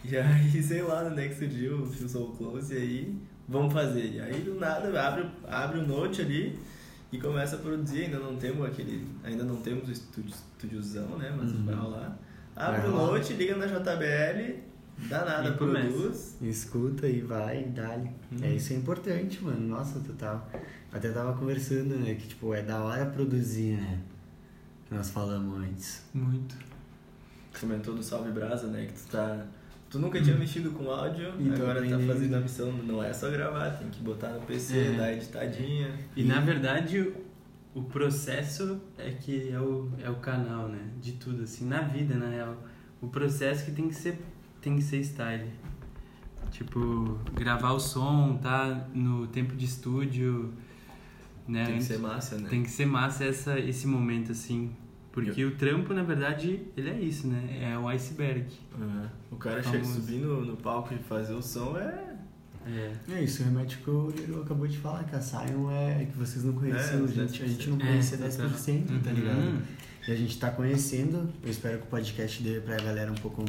[0.03, 3.73] E aí, sei lá, onde é que surgiu o Feel So Close, e aí, vamos
[3.73, 4.15] fazer.
[4.15, 6.59] E aí, do nada, abre, abre o note ali
[7.13, 8.05] e começa a produzir.
[8.05, 11.33] Ainda não temos aquele, ainda não temos o estúdio, estúdiozão, né?
[11.37, 12.19] Mas vai rolar.
[12.57, 14.63] Abre Vai o note, liga na JBL,
[15.09, 15.89] dá nada, E começa.
[15.89, 16.37] produz.
[16.43, 18.11] Escuta e vai, e dá-lhe.
[18.43, 19.61] É, isso é importante, mano.
[19.69, 20.49] Nossa, total.
[20.93, 22.15] Até tava conversando, né?
[22.15, 24.01] Que, tipo, é da hora produzir, né?
[24.89, 26.03] Que nós falamos antes.
[26.15, 26.55] Muito.
[27.53, 28.87] Tu comentou do Salve Brasa, né?
[28.87, 29.45] Que tu tá...
[29.89, 33.31] Tu nunca tinha mexido com áudio, E agora tá fazendo a missão, não é só
[33.31, 34.93] gravar, tem que botar no PC, É.
[34.97, 35.95] dar editadinha.
[36.17, 37.15] E na verdade o-
[37.73, 40.81] o processo é que é o, é o canal, né?
[41.01, 42.57] De tudo, assim, na vida, na real.
[43.01, 44.19] O processo que tem que ser,
[44.67, 45.49] tem que ser style.
[46.51, 50.53] Tipo, gravar o som, tá no tempo de estúdio,
[51.47, 51.67] né?
[51.67, 52.49] Tem que ser massa, né?
[52.49, 54.73] tem que ser massa essa, esse momento, assim.
[55.13, 57.71] Porque o trampo, na verdade, ele é isso, né?
[57.73, 58.47] É o iceberg.
[58.77, 59.07] Uhum.
[59.31, 62.17] O cara chega subir no, no palco e fazer o som é.
[62.67, 62.93] É.
[63.13, 66.43] É isso, remete que o Liro acabou de falar, que a Sion é que vocês
[66.45, 68.49] não conheciam, É, a, gente, a gente não É, conhecia total.
[68.51, 69.15] 10%, tá Uhum.
[69.15, 69.63] ligado?
[70.09, 73.45] E a gente tá conhecendo, eu espero que o podcast dê pra galera um pouco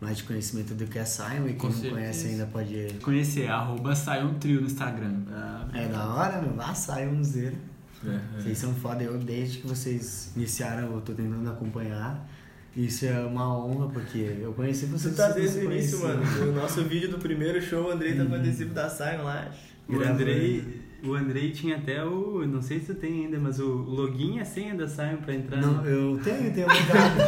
[0.00, 1.90] mais de conhecimento do que é a Sion, e Com quem não certeza.
[1.94, 2.94] conhece ainda pode...
[3.02, 5.14] Conhecer, arroba sai um trio no Instagram.
[5.30, 7.56] Ah, É da hora, meu, vá, Sion zero.
[8.06, 8.40] é.
[8.40, 12.26] Vocês são foda, eu desde que vocês iniciaram, eu tô tentando acompanhar.
[12.74, 15.12] Isso é uma honra, porque eu conheci vocês.
[15.12, 16.22] Tu tá desde o início, mano.
[16.48, 19.50] O nosso vídeo do primeiro show, o Andrei tá com adesivo da Sion lá.
[19.88, 19.96] O.
[20.00, 22.46] Andrei, o Andrei tinha até o.
[22.46, 25.34] Não sei se tu tem ainda, mas o login e a senha da Sion pra
[25.34, 25.60] entrar.
[25.60, 27.20] Não, eu tenho, tenho cuidado.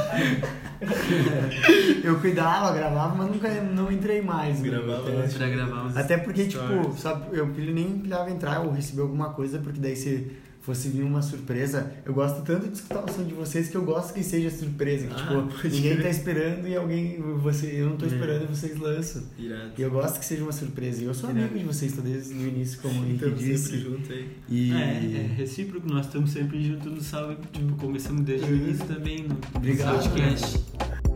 [2.04, 4.60] eu cuidava, gravava, mas nunca não entrei mais.
[4.60, 4.68] né?
[4.70, 6.80] Gravava, Até- mas- Pra gravar Até porque, stories.
[6.86, 11.02] tipo, sabe, eu nem pilhava entrar ou receber alguma coisa, porque daí se fosse vir
[11.02, 14.22] uma surpresa, eu gosto tanto de escutar o som de vocês que eu gosto que
[14.22, 15.08] seja surpresa.
[15.08, 16.02] Que, Ah, tipo, ninguém crer.
[16.04, 17.20] tá esperando e alguém.
[17.42, 18.08] Você, eu não tô É.
[18.08, 19.22] esperando e vocês lançam.
[19.38, 19.72] Irado.
[19.76, 21.02] E eu gosto que seja uma surpresa.
[21.02, 21.44] E eu sou Irado.
[21.46, 23.78] amigo de vocês, tô desde o início, como o Henrique Estamos sempre disse.
[23.80, 24.28] juntos aí.
[24.48, 24.72] E.
[24.72, 27.36] É, é recíproco, nós estamos sempre juntos no salve.
[27.52, 29.98] Tipo, começamos desde o início também no Obrigado.
[30.02, 31.11] podcast.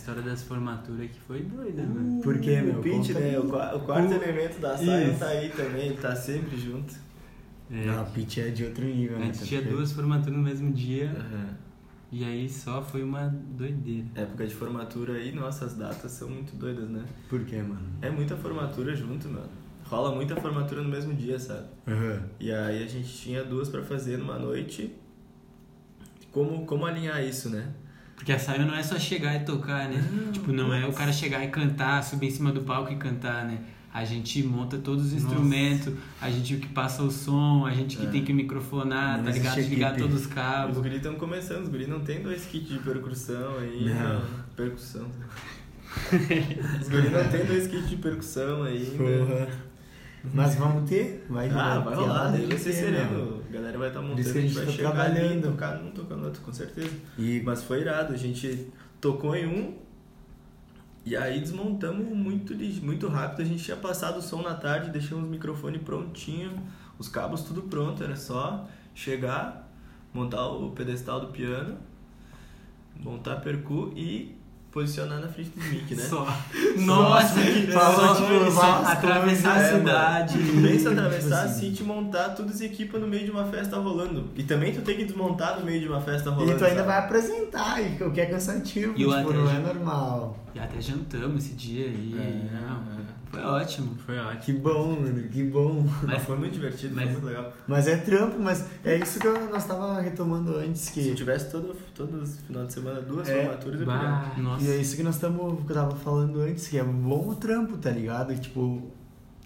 [0.00, 2.22] História das formaturas que foi doida, mano.
[2.22, 2.78] Por quê, meu?
[2.80, 3.38] O Pete, Conta né?
[3.38, 3.42] O,
[3.76, 5.18] o quarto O- elemento da saia Isso.
[5.18, 6.94] tá aí também, ele tá sempre junto.
[7.70, 9.26] É, Não, o Pitch é de outro nível, né?
[9.28, 11.54] antes tinha Tá duas formaturas no mesmo dia Aham.
[12.10, 14.06] e aí só foi uma doideira.
[14.16, 17.04] Época de formatura aí, nossa, as datas são muito doidas, né?
[17.28, 17.86] Por quê, mano?
[18.02, 19.48] É muita formatura junto, mano.
[19.84, 21.66] Rola muita formatura no mesmo dia, sabe?
[21.86, 22.22] Aham.
[22.40, 24.92] E aí a gente tinha duas pra fazer numa noite.
[26.32, 27.68] Como, como alinhar isso, né?
[28.20, 30.04] Porque a saia não é só chegar e tocar, né?
[30.30, 33.46] tipo, não é o cara chegar e cantar, subir em cima do palco e cantar,
[33.46, 33.58] né?
[33.94, 35.24] A gente monta todos os Nossa.
[35.26, 38.10] instrumentos, a gente que passa o som, a gente que É.
[38.10, 39.56] tem que microfonar, Não tá ligado?
[39.58, 40.02] existe Ligar equipe.
[40.02, 40.76] todos os Os cabos.
[40.78, 43.86] guris estão começando, os guris não tem dois kits de percussão aí.
[43.86, 43.94] Não.
[44.20, 44.22] né?
[44.54, 45.06] Percussão.
[46.82, 48.90] os guris não tem dois kits de percussão ainda.
[48.96, 49.48] Porra.
[50.34, 51.26] Mas vamos ter?
[51.28, 53.42] Vai, Ah, vai ter rolar, lá, daí vai ser ter, sereno.
[53.48, 55.32] A galera vai estar Por montando, que a gente vai tá chegar trabalhando.
[55.32, 56.90] ali, tocar num, tocar no outro, com certeza.
[57.18, 58.68] E Mas foi irado, a gente
[59.00, 59.74] tocou em um
[61.04, 62.54] e aí desmontamos muito,
[62.84, 63.42] muito rápido.
[63.42, 66.52] A gente tinha passado o som na tarde, deixamos o microfone prontinho,
[66.98, 69.72] os cabos tudo pronto, era só chegar,
[70.12, 71.78] montar o pedestal do piano,
[72.96, 74.36] montar percu e
[74.70, 76.02] posicionar na frente do mic, né?
[76.02, 76.26] Só.
[76.78, 80.38] Nossa, que só, tipo, só atravessar a é, cidade.
[80.38, 81.68] Pensa Tipo atravessar assim.
[81.68, 84.28] assim, te montar, tudo se equipa no meio de uma festa rolando.
[84.36, 86.52] E também tu tem que desmontar no meio de uma festa rolando.
[86.52, 86.88] E tu ainda sabe?
[86.88, 90.38] vai apresentar, o que é cansativo, E tipo, não é normal.
[90.54, 92.14] E até jantamos esse dia aí.
[92.18, 93.19] É, não, é.
[93.30, 94.40] Foi ótimo, foi ótimo.
[94.40, 95.86] Que bom, mano, que bom.
[96.02, 97.52] Mas foi muito divertido, mas- foi muito legal.
[97.68, 101.14] Mas é trampo, mas é isso que eu, nós tava retomando antes, Se que...
[101.14, 103.44] tivesse todo, todos final de semana duas É.
[103.44, 104.42] formaturas, eu Bah, podia.
[104.42, 104.64] nossa.
[104.64, 107.34] E é isso que nós estamos, que eu tava falando antes, que é bom o
[107.36, 108.34] trampo, tá ligado?
[108.36, 108.90] Tipo,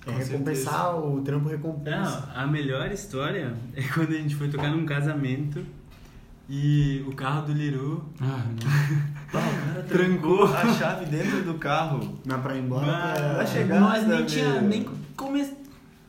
[0.06, 2.26] é Com recompensar, o trampo recompensa.
[2.34, 5.64] Não, a melhor história é quando a gente foi tocar num casamento
[6.48, 8.04] e o carro do Liru.
[8.20, 8.44] Ah,
[9.34, 10.48] Bah, o cara Trancou.
[10.48, 12.18] trancou a chave dentro do carro.
[12.24, 13.80] Mas pra ir embora, Bah, pra- chegar.
[13.80, 15.56] Nós nem né, tinha nem começado.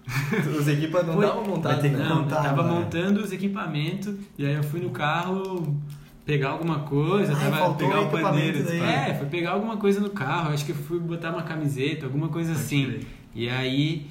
[0.60, 1.44] Os equipas não Foi- estavam
[1.82, 2.06] que né?
[2.08, 2.70] Não, contar, tava né?
[2.72, 5.76] montando os equipamentos e aí eu fui no carro
[6.24, 8.64] pegar alguma coisa, Ai, tava pegar o pandeiro.
[8.64, 8.80] daí.
[8.82, 12.28] É, foi pegar alguma coisa no carro, acho que eu fui botar uma camiseta, alguma
[12.30, 12.86] coisa assim.
[12.86, 13.08] crer.
[13.34, 14.06] E aí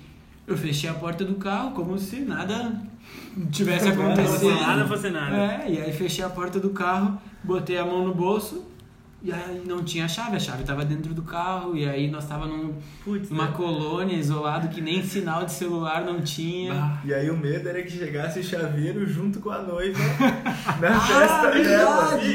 [0.49, 2.73] eu fechei a porta do carro como se nada
[3.53, 4.53] tivesse Como acontecido.
[4.53, 5.37] se nada fosse nada.
[5.37, 8.65] É, e aí fechei a porta do carro, botei a mão no bolso
[9.25, 12.45] e aí não tinha chave, a chave tava dentro do carro e aí nós tava
[12.47, 13.53] num, Putz, numa né?
[13.57, 17.01] colônia isolado que nem sinal de celular não tinha.
[17.03, 19.99] E aí o medo era que chegasse o chaveiro junto com a noiva
[20.79, 22.17] na festa dela.
[22.19, 22.27] verdade!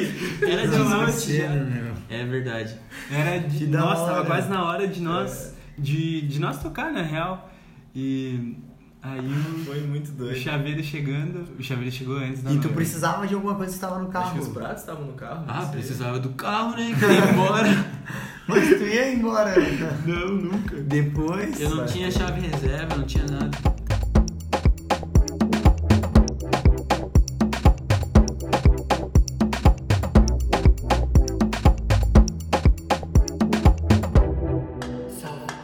[0.41, 1.93] Ih, Era de noite meu.
[2.09, 2.75] É verdade.
[3.11, 3.95] Era de hora.
[3.95, 7.51] tava quase na hora de nós de, de nós tocar, na real.
[7.95, 8.55] E
[9.01, 10.35] aí o, Foi muito o doido.
[10.37, 12.75] chaveiro chegando, o chaveiro chegou antes da E tu noiva.
[12.75, 14.53] precisava de alguma coisa que estava no Acho que os carro.
[14.59, 15.45] pratos estavam no carro.
[15.47, 15.71] Ah, sei.
[15.71, 16.95] precisava do carro, né?
[16.97, 17.85] Que ia embora.
[18.47, 19.55] Mas tu ia embora.
[19.59, 20.03] né?
[20.05, 20.75] não, nunca.
[20.77, 21.59] Depois.
[21.61, 21.85] Eu não Vai.
[21.87, 23.57] tinha chave reserva, não tinha nada.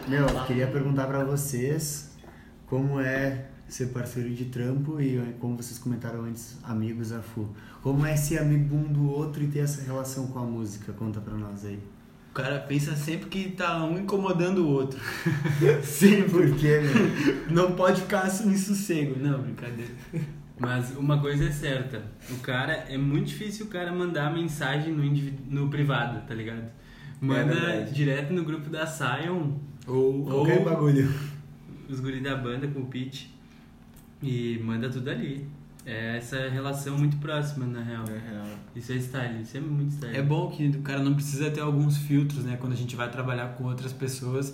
[0.08, 2.12] Meu, eu queria perguntar pra vocês
[2.66, 7.50] como é ser parceiro de trampo e eh, como vocês comentaram antes, amigos a full.
[7.82, 10.94] Como é ser amigo um do outro e ter essa relação com a música?
[10.94, 11.80] Conta pra nós aí.
[12.32, 15.00] O cara pensa sempre que tá um incomodando o outro.
[15.82, 17.50] Sim, porque, meu.
[17.50, 19.18] Não pode ficar em sossego.
[19.18, 19.94] Não, brincadeira.
[20.58, 25.04] Mas uma coisa é certa, o cara é muito difícil o cara mandar mensagem no,
[25.50, 26.64] no privado, tá ligado?
[27.20, 27.94] Manda verdade.
[27.94, 29.54] direto no grupo da Sion
[29.86, 31.14] ou, Qualquer ou bagulho.
[31.90, 33.34] Os guris da banda com o Pete
[34.22, 35.48] e manda tudo ali.
[35.86, 38.06] É essa relação muito próxima, na real.
[38.08, 38.46] É real.
[38.76, 40.18] Isso é style, isso é muito style.
[40.18, 42.58] É bom que o cara não precisa ter alguns filtros, né?
[42.60, 44.50] Quando a gente vai trabalhar com outras pessoas,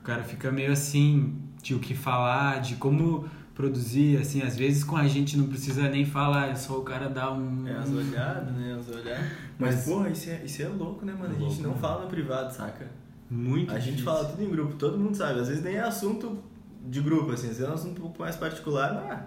[0.00, 4.84] o cara fica meio assim, de o que falar, de como produzir, assim, às vezes
[4.84, 7.66] com a gente não precisa nem falar, é só o cara dar um...
[7.66, 8.76] É as olhadas, né?
[8.78, 9.24] As olhadas.
[9.58, 11.30] Mas, Mas- porra, isso é, isso é louco, né, mano?
[11.30, 11.78] A gente Louco, não né?
[11.80, 12.90] fala no privado, saca?
[13.30, 14.04] Muito A gente difícil.
[14.04, 15.40] fala tudo em grupo, todo mundo sabe.
[15.40, 16.36] Às vezes nem é assunto
[16.84, 17.50] de grupo, assim.
[17.62, 18.90] É um assunto um pouco mais particular.
[19.10, 19.26] Ah,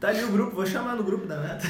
[0.00, 1.66] tá ali o grupo, vou chamar no grupo da neta.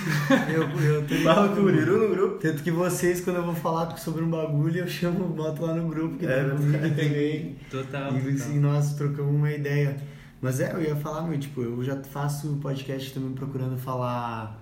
[0.53, 1.25] Eu, eu tenho.
[1.25, 2.39] Barra o Curiru no grupo.
[2.39, 5.89] Tanto que vocês, quando eu vou falar sobre um bagulho, eu chamo, boto lá no
[5.89, 7.57] grupo que É também.
[7.71, 8.17] Total.
[8.17, 8.35] E total.
[8.35, 9.97] assim, nós trocamos uma ideia.
[10.41, 14.61] Mas é, eu ia falar, meu, tipo, eu já faço podcast também procurando falar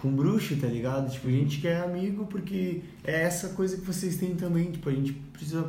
[0.00, 1.10] com bruxo, tá ligado?
[1.10, 4.70] Tipo, gente que é amigo, porque é essa coisa que vocês têm também.
[4.70, 5.66] Tipo, a gente precisa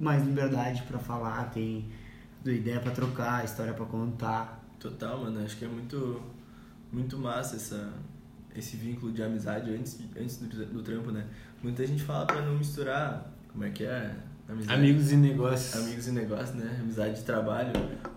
[0.00, 1.84] mais liberdade pra falar, tem
[2.52, 4.62] ideia pra trocar, história pra contar.
[4.78, 5.44] Total, mano.
[5.44, 6.22] Acho que é muito,
[6.92, 7.92] muito massa essa,
[8.54, 11.26] esse vínculo de amizade antes, antes do, do trampo, né?
[11.62, 14.14] Muita gente fala pra não misturar Como é que é?
[14.46, 14.78] Amizade.
[14.78, 15.82] Amigos e negócios.
[15.82, 16.76] Amigos e negócios, né?
[16.80, 17.70] Amizade de trabalho.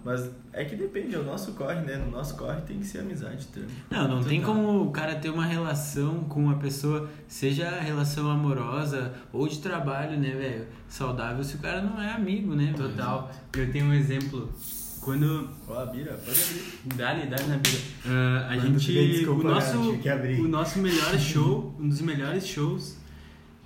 [0.03, 1.95] Mas é que depende, é o nosso corre, né?
[1.97, 3.69] No nosso corre tem que ser amizade também.
[3.89, 4.55] Não, não tem Total.
[4.55, 10.19] como o cara ter uma relação com uma pessoa, seja relação amorosa ou de trabalho,
[10.19, 10.67] né, velho?
[10.89, 12.73] Saudável se o cara não é amigo, né?
[12.75, 13.31] Total.
[13.55, 14.51] Eu tenho um exemplo.
[14.99, 15.49] Quando.
[15.65, 16.97] Ó, a Bira, pode abrir.
[16.97, 17.77] Dá-lhe, dá-lhe na vida.
[18.05, 19.25] Ah, a Manda gente.
[19.25, 20.41] o nosso, Tive que abrir.
[20.41, 22.97] o nosso melhor show, um dos melhores shows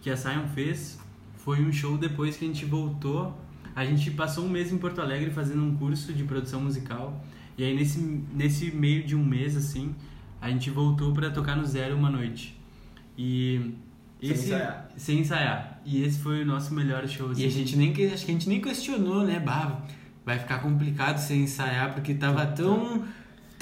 [0.02, 1.01] que a Sion fez
[1.44, 3.38] foi um show depois que a gente voltou.
[3.76, 7.24] A gente passou um mês em Porto Alegre fazendo um curso de produção musical.
[7.58, 8.00] E aí nesse,
[8.34, 9.96] nesse meio de um mês, assim,
[10.40, 12.58] a gente voltou pra tocar no Zero uma noite.
[13.18, 13.74] E.
[14.22, 14.90] Sem ensaiar.
[14.98, 15.82] Sem ensaiar.
[15.84, 17.28] E esse foi o nosso melhor show.
[17.28, 17.50] E a assim.
[17.50, 19.82] gente nem acho que a gente nem questionou, né, bah,
[20.24, 23.04] vai ficar complicado sem ensaiar porque tava tão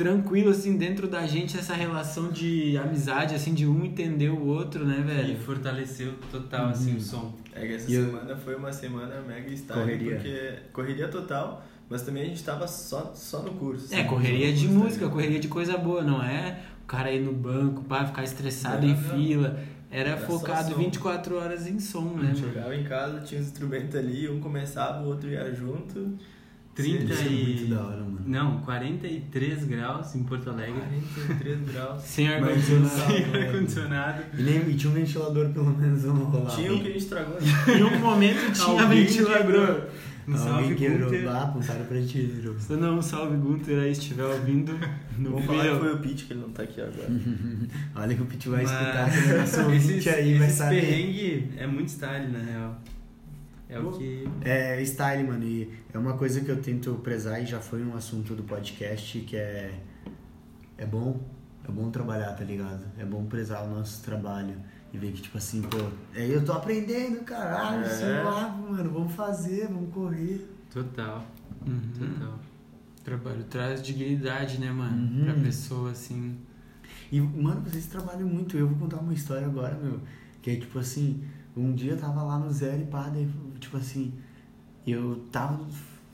[0.03, 4.85] tranquilo assim dentro da gente essa relação de amizade assim de um entender o outro,
[4.85, 5.39] né, E velho?
[5.39, 7.33] fortaleceu total, assim, o som.
[7.53, 10.15] É que essa E eu- semana foi uma semana mega style, Correria.
[10.15, 13.93] porque correria total, mas também a gente tava só, só no curso.
[13.93, 14.07] É, sabe?
[14.07, 17.33] correria de curso, música, tá correria de coisa boa, não é o cara ir no
[17.33, 19.09] banco, pá, ficar estressado Não, em não.
[19.09, 19.59] fila.
[19.91, 20.77] Era Era focado som.
[20.77, 22.33] 24 horas em som, né?
[22.35, 26.13] Chegava em casa, tinha os instrumentos ali, um começava, o outro ia junto.
[26.83, 27.45] 30 Isso é e...
[27.45, 28.19] muito da hora, mano.
[28.25, 30.81] Não, 43 graus em Porto Alegre.
[31.27, 32.03] 43 graus.
[32.03, 32.89] Sem ar-condicionado.
[32.89, 34.23] Sem Não, ar-condicionado.
[34.37, 36.55] E, nem, e tinha um ventilador pelo menos um rolava.
[36.55, 37.37] Tinha um que a gente estragou.
[37.67, 39.87] Em um momento tinha ventilador.
[40.27, 40.87] Um Alguém salve.
[40.87, 41.27] Gunter.
[41.27, 42.55] Ah, apontaram pra ti, Dro.
[42.59, 44.73] Se não, salve Gunter aí, estiver ouvindo
[45.17, 47.09] no Vamos falar que foi o Pete, que ele não tá aqui agora.
[47.95, 50.57] Olha que o Pete vai Mas escutar, que ele nosso ouvinte esses, aí, vai esses
[50.59, 50.81] saber.
[50.81, 52.79] perrengue é muito style, na real.
[53.69, 54.27] É o que...
[54.41, 57.95] É style, mano, e é uma coisa que eu tento prezar e já foi um
[57.95, 59.79] assunto do podcast que é
[60.77, 61.19] é bom,
[61.67, 62.85] é bom trabalhar, tá ligado?
[62.97, 64.55] É bom prezar o nosso trabalho
[64.93, 65.77] e ver que tipo assim, pô,
[66.15, 67.89] é, eu tô aprendendo, caralho, É.
[67.89, 70.49] sei lá, mano, vamos fazer, vamos correr.
[70.73, 71.25] Total,
[71.67, 71.81] Uhum.
[71.97, 72.39] total.
[73.03, 74.95] Trabalho traz dignidade, né, mano?
[75.19, 75.23] Uhum.
[75.25, 76.37] Pra pessoa, assim.
[77.11, 78.55] E, mano, vocês trabalham muito.
[78.57, 79.99] Eu vou contar uma história agora, meu.
[80.41, 81.23] Que é tipo assim,
[81.55, 84.13] um dia eu tava lá no zero e pá, daí, tipo assim,
[84.85, 85.65] eu tava,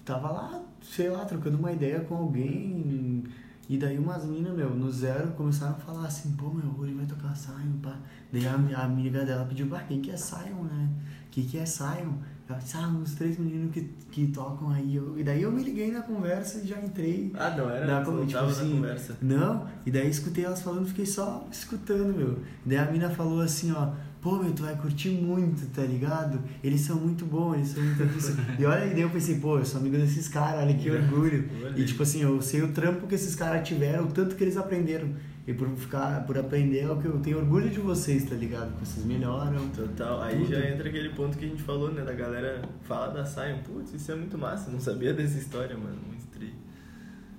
[0.04, 3.24] tava lá, sei lá, trocando uma ideia com alguém.
[3.67, 7.06] E daí umas minas, meu, no zero começaram a falar assim, pô, meu, hoje vai
[7.06, 7.98] tocar Sion, pá.
[8.32, 10.89] Daí a, a amiga dela pediu, pá, quem que é Sion, né?
[11.32, 12.13] Que que é Sion?
[12.48, 14.95] Ela disse, ah, uns três meninos que, que tocam aí.
[14.95, 17.32] Eu, e daí eu me liguei na conversa e já entrei.
[17.34, 19.17] Ah, não, era, Na não tipo assim, na conversa.
[19.19, 22.39] Não, e daí escutei elas falando, fiquei só escutando, meu.
[22.63, 23.89] Daí a mina falou assim, ó,
[24.25, 26.41] pô, meu, tu vai curtir muito, tá ligado?
[26.63, 28.35] Eles são muito bons, eles são muito isso.
[28.57, 31.47] e olha, e daí eu pensei, pô, eu sou amigo desses caras, olha que orgulho.
[31.77, 34.57] E tipo assim, eu sei o trampo que esses caras tiveram, o tanto que eles
[34.57, 35.09] aprenderam.
[35.45, 38.73] E por ficar, por aprender é o que eu tenho orgulho de vocês, tá ligado?
[38.79, 39.69] Que vocês melhoram.
[39.69, 40.49] Total, aí Tudo.
[40.49, 42.03] já entra aquele ponto que a gente falou, né?
[42.03, 45.99] Da galera fala da Sion, putz, isso é muito massa, não sabia dessa história, mano,
[46.07, 46.51] muito tri.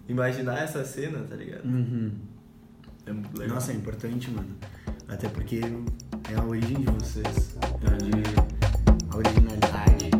[0.08, 1.64] Imaginar essa cena, tá ligado?
[1.64, 2.12] Uhum.
[3.04, 3.56] É muito legal.
[3.56, 4.50] Nossa, é importante, mano.
[5.08, 5.60] Até porque
[6.30, 7.56] é a origem de vocês.
[7.62, 8.22] É onde
[9.08, 10.10] a originalidade.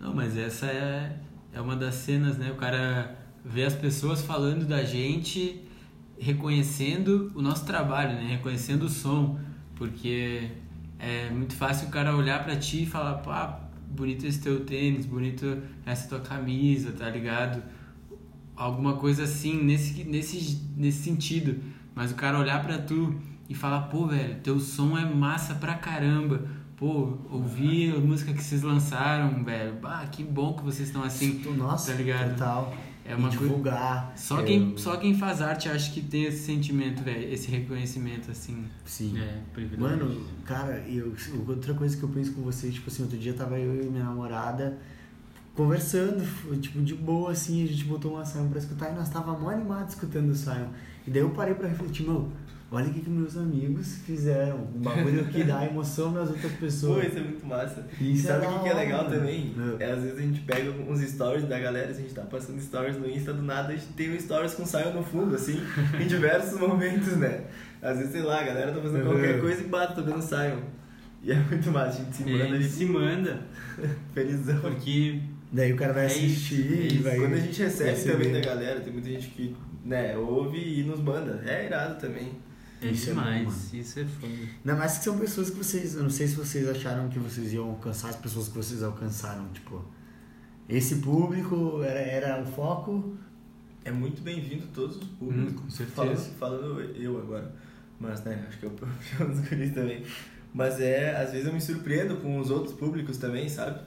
[0.00, 1.16] Não, mas essa é,
[1.52, 2.50] é uma das cenas, né?
[2.50, 5.62] O cara vê as pessoas falando da gente,
[6.18, 8.26] reconhecendo o nosso trabalho, né?
[8.30, 9.38] Reconhecendo o som,
[9.76, 10.50] porque
[10.98, 15.06] é muito fácil o cara olhar pra ti e falar, pá, bonito esse teu tênis,
[15.06, 17.62] bonito essa tua camisa, tá ligado?
[18.56, 21.62] Alguma coisa assim, nesse, nesse, nesse sentido.
[21.94, 23.14] Mas o cara olhar pra tu
[23.48, 26.42] e falar, pô, velho, teu som é massa pra caramba.
[26.76, 29.74] Pô, ouvi a música que vocês lançaram, velho.
[29.80, 31.40] Bah, que bom que vocês estão assim.
[31.56, 32.30] Nossa, tá ligado?
[32.32, 32.74] total.
[33.06, 34.12] É uma e coisa- divulgar.
[34.16, 38.30] Só é, quem, só quem faz arte acho que tem esse sentimento, velho, esse reconhecimento,
[38.30, 38.64] assim.
[38.84, 39.18] Sim.
[39.18, 39.98] É, privilégio.
[40.06, 41.14] Mano, cara, eu,
[41.46, 44.04] outra coisa que eu penso com vocês, tipo assim, outro dia tava eu e minha
[44.04, 44.78] namorada
[45.54, 46.24] conversando,
[46.60, 49.50] tipo, de boa, assim, a gente botou uma Sion pra escutar e nós tava mó
[49.50, 50.66] animados escutando o Sion.
[51.06, 52.28] E daí eu parei pra refletir, meu,
[52.70, 54.68] olha o que, que meus amigos fizeram.
[54.74, 57.06] Um bagulho que dá emoção nas outras Pô, pessoas.
[57.08, 57.86] isso é muito massa.
[58.00, 59.16] Isso e sabe é o que, que é legal mano.
[59.16, 59.54] também?
[59.78, 59.84] É.
[59.84, 62.96] É, às vezes a gente pega uns stories da galera, a gente tá passando stories
[62.98, 65.60] no Insta, do nada a gente tem um stories com Sion no fundo, assim,
[66.00, 67.44] em diversos momentos, né?
[67.80, 69.12] Às vezes, sei lá, a galera tá fazendo Uhum.
[69.12, 70.58] qualquer coisa e bate, tô vendo Sion.
[71.22, 73.40] E é muito massa, a gente se manda a gente se manda,
[74.12, 74.60] felizão.
[74.60, 75.20] porque
[75.52, 77.02] Daí o cara vai É isso, assistir é e isso.
[77.04, 77.16] vai.
[77.16, 78.12] Quando a gente recebe receber.
[78.12, 79.54] também da galera, tem muita gente que,
[79.84, 81.42] né, ouve e nos manda.
[81.46, 82.32] É irado também.
[82.86, 83.72] É Isso é bom, demais.
[83.74, 84.32] isso é foda.
[84.32, 85.94] Ainda mais que são pessoas que vocês.
[85.94, 89.48] Eu não sei se vocês acharam que vocês iam alcançar as pessoas que vocês alcançaram,
[89.48, 89.84] tipo.
[90.68, 93.16] Esse público era, era o foco?
[93.84, 95.52] É muito bem-vindo todos os públicos.
[95.52, 96.30] Hum, com certeza.
[96.38, 97.54] Falando, falando eu agora.
[98.00, 100.02] Mas, né, acho que eu puxo dos guris também.
[100.54, 103.80] Mas é, às vezes eu me surpreendo com os outros públicos também, sabe?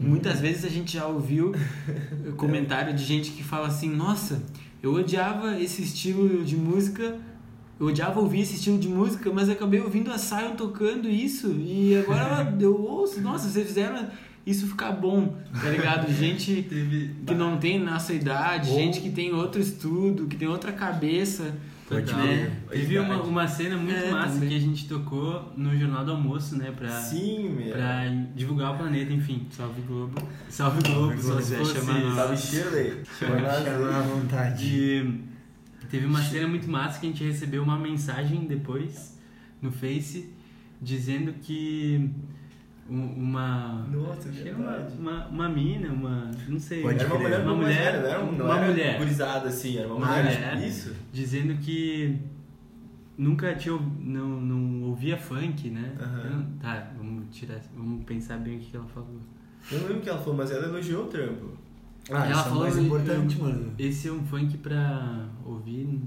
[0.00, 1.52] Muitas vezes a gente já ouviu
[2.36, 4.42] comentário de gente que fala assim: Nossa,
[4.82, 7.18] eu odiava esse estilo de música,
[7.78, 11.96] eu odiava ouvir esse estilo de música, mas acabei ouvindo a Sion tocando isso e
[11.96, 13.20] agora eu ouço.
[13.20, 14.06] Nossa, vocês fizeram
[14.46, 16.10] isso ficar bom, tá ligado?
[16.12, 17.10] Gente Teve.
[17.26, 21.54] que não tem nossa idade, Ou- gente que tem outro estudo, que tem outra cabeça.
[21.88, 22.18] Total.
[22.18, 22.50] né?
[22.68, 24.48] Teve uma, uma cena muito É, massa também.
[24.48, 26.72] que a gente tocou no Jornal do Almoço, né?
[26.76, 27.70] Pra, Sim, meu.
[27.72, 29.46] pra divulgar o planeta, enfim.
[29.50, 30.20] Salve Globo.
[30.48, 31.74] Salve Globo, só se quiser fosse...
[31.74, 32.14] chamar nós.
[32.16, 32.92] Sabe, Shirley?
[33.16, 34.66] Chama nós Chama à vontade.
[34.66, 35.20] E
[35.90, 39.18] teve uma cena muito massa que a gente recebeu uma mensagem depois
[39.62, 40.30] no Face
[40.80, 42.10] dizendo que
[42.88, 43.84] um- uma.
[43.90, 46.30] Nossa, acho que era uma, uma, uma mina, uma.
[46.48, 46.82] Não sei.
[46.82, 48.98] Pode Era uma mulher, Uma uma mulher, era, um- não uma era mulher.
[48.98, 50.54] gurizada assim, era uma Uma mulher.
[50.54, 50.68] mulher.
[50.68, 50.94] Isso.
[51.12, 52.16] dizendo que
[53.18, 55.92] nunca tinha ou- não, não ouvia funk, né?
[56.00, 56.20] Aham.
[56.24, 59.18] Eu não- tá, vamos tirar, vamos pensar bem o que que ela falou.
[59.72, 61.58] Eu não lembro o que ela falou, mas ela elogiou o trampo.
[62.10, 63.72] Ah, Ela é falou mais eu- importante, mano.
[63.78, 66.00] Esse é um funk pra ouvir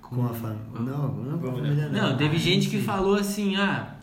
[0.00, 0.62] Com a família.
[0.74, 3.94] Não, não com a família Não, teve Ah, gente que falou assim, ah,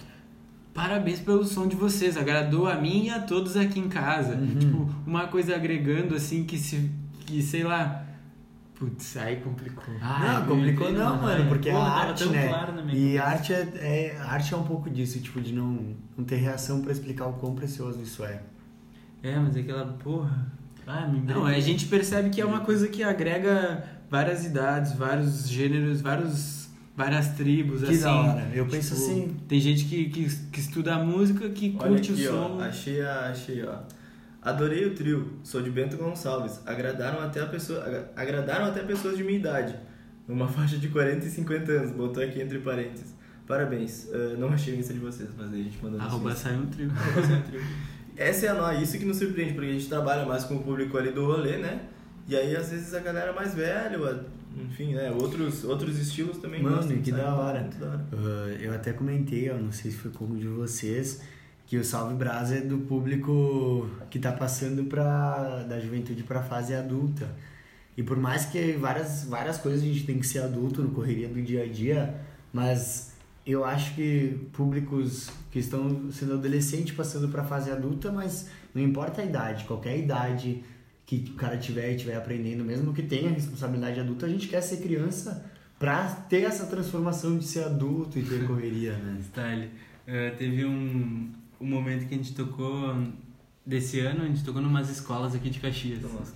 [0.73, 4.35] parabéns pelo som de vocês, agradou a mim e a todos aqui em casa.
[4.35, 4.55] Uhum.
[4.59, 6.89] Tipo, uma coisa agregando assim que se.
[7.25, 8.03] que sei lá.
[8.75, 9.83] Putz, aí complicou.
[10.01, 12.47] Ah, não, complicou não, eu- mano, porque Pô, a arte, né?
[12.47, 16.35] claro e arte é, é, arte é um pouco disso, tipo, de não, não ter
[16.35, 18.43] reação pra explicar o quão precioso isso é.
[19.23, 20.51] É, mas aquela porra.
[20.87, 25.47] Ah, me Não, a gente percebe que é uma coisa que agrega várias idades, vários
[25.49, 28.01] gêneros, vários, várias tribos, Que assim.
[28.03, 28.49] da hora.
[28.53, 29.37] Eu penso Tipo, assim.
[29.49, 32.57] Tem gente que, que, que estuda a música, que Olha curte aqui, o som.
[32.57, 32.61] ó.
[32.63, 33.79] Achei, a- achei, ó.
[34.41, 35.33] Adorei o trio.
[35.43, 36.61] Sou de Bento Gonçalves.
[36.65, 39.75] Agradaram até a pessoa, agra- agradaram até pessoas de minha idade.
[40.25, 41.91] Numa faixa de 40 e 50 anos.
[41.91, 43.13] Botou aqui entre parênteses.
[43.45, 44.07] Parabéns.
[44.13, 46.43] Ah, não achei o Insta de vocês, mas aí a gente mandou Arroba Insta.
[46.49, 46.89] sai um trio.
[48.17, 50.63] Essa é a nós, isso que nos surpreende, porque a gente trabalha mais com o
[50.63, 51.81] público ali do rolê, né?
[52.27, 53.97] E aí, às vezes, a galera mais velha,
[54.57, 55.11] enfim, né?
[55.11, 57.21] Outros, outros estilos também Mano, gostam, que sabe?
[57.21, 57.69] da hora.
[57.79, 58.05] Da hora.
[58.13, 61.21] ah, eu até comentei, ó, não sei se foi como de vocês,
[61.65, 66.73] que o Salve Brasa é do público que tá passando pra, da juventude pra fase
[66.73, 67.27] adulta.
[67.95, 71.27] E por mais que várias, várias coisas a gente tem que ser adulto no correria
[71.27, 72.15] do dia a dia,
[72.53, 73.11] mas
[73.47, 79.21] eu acho que públicos que estão sendo adolescente passando para fase adulta, mas não importa
[79.21, 80.63] a idade, qualquer idade
[81.05, 84.59] que o cara tiver e estiver aprendendo, mesmo que tenha responsabilidade adulta, a gente quer
[84.59, 89.21] ser criança pra ter essa transformação de ser adulto e ter correria, né?
[89.23, 89.71] Style.
[90.05, 91.31] Eh, teve um,
[91.61, 92.95] um momento que a gente tocou
[93.65, 96.01] desse ano, a gente tocou numas escolas aqui de Caxias.
[96.01, 96.33] Nossa.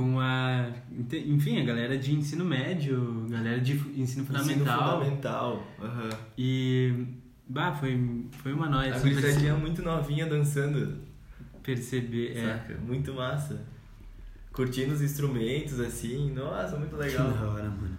[0.00, 0.70] Com a.
[1.12, 4.98] Enfim, a galera de ensino médio, galera de ensino Ensino fundamental.
[4.98, 5.66] fundamental.
[5.78, 6.08] aham.
[6.38, 7.04] E.
[7.46, 8.92] Bah, foi, foi uma noite.
[8.94, 10.96] A super gurizadinha muito novinha dançando,
[11.62, 12.34] perceber.
[12.34, 12.76] É?
[12.86, 13.62] Muito massa.
[14.54, 16.30] Curtindo os instrumentos, assim.
[16.32, 17.30] Nossa, muito Que legal.
[17.30, 17.98] da hora, mano.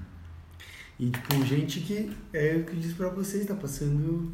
[0.99, 4.31] E, tipo, gente que, é o que eu disse pra vocês, tá passando...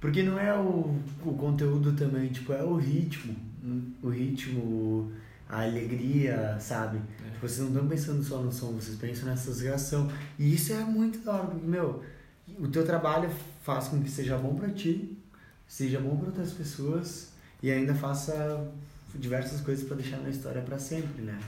[0.00, 3.36] Porque não é o, o conteúdo também, tipo, é o ritmo.
[4.02, 5.12] O ritmo,
[5.48, 7.00] a alegria, sabe?
[7.32, 10.10] Tipo, vocês não estão pensando só no som, vocês pensam nessa associação.
[10.38, 12.02] E isso é muito da hora, meu,
[12.58, 13.30] o teu trabalho
[13.62, 15.16] faz com que seja bom pra ti,
[15.66, 17.30] seja bom pra outras pessoas
[17.62, 18.68] e ainda faça
[19.14, 21.38] diversas coisas pra deixar na história pra sempre, né?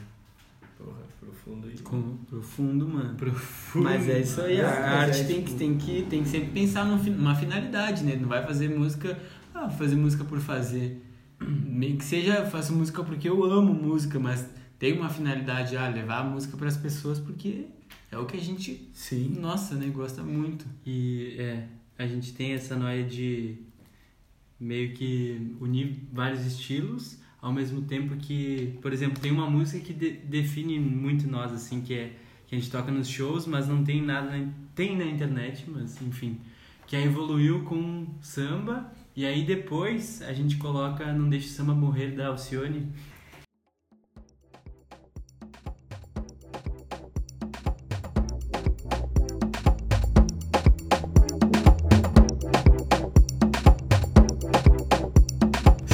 [0.79, 1.79] Porra, profundo e.
[1.79, 3.17] com, profundo, mano.
[3.75, 6.49] Mas é isso aí, a é, arte tem, tipo- que, tem, que, tem que sempre
[6.51, 8.17] pensar numa finalidade, né?
[8.17, 9.19] Não vai fazer música,
[9.55, 11.03] ah, fazer música por fazer.
[11.41, 14.47] Nem que seja, faço música porque eu amo música, mas
[14.79, 17.67] tem uma finalidade, ah, levar a música para as pessoas porque
[18.11, 19.37] é o que a gente, Sim.
[19.41, 20.67] nossa, né, gosta muito.
[20.85, 21.67] E é,
[21.99, 23.57] a gente tem essa noia de
[24.59, 29.95] meio que unir vários estilos, ao mesmo tempo que, por exemplo, tem uma música que
[29.95, 32.17] de- define muito nós, assim, que é
[32.47, 36.03] que a gente toca nos shows, mas não tem nada, na, tem na internet, mas
[36.03, 36.39] enfim,
[36.87, 41.75] que aí evoluiu com samba, e aí depois a gente coloca Não Deixe o Samba
[41.75, 42.91] Morrer da Alcione,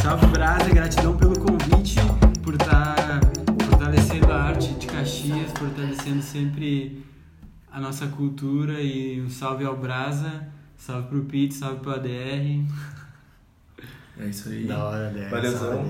[0.01, 1.97] Salve Brasa, gratidão pelo convite,
[2.45, 3.20] por estar
[3.68, 7.05] fortalecendo a arte de Caxias, fortalecendo sempre
[7.72, 10.47] a nossa cultura e um salve ao Brasa,
[10.77, 13.05] salve pro Pete, salve pro ADR.
[14.19, 14.64] É isso aí.
[14.64, 15.29] Da hora, DR.
[15.31, 15.85] Valeuzão.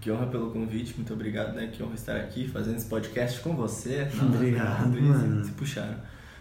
[0.00, 1.70] Que honra pelo convite, muito obrigado, né?
[1.72, 4.04] Que honra estar aqui fazendo esse podcast com você.
[4.14, 5.44] Nossa, Obrigado, isso, mano.
[5.44, 5.96] Se puxaram.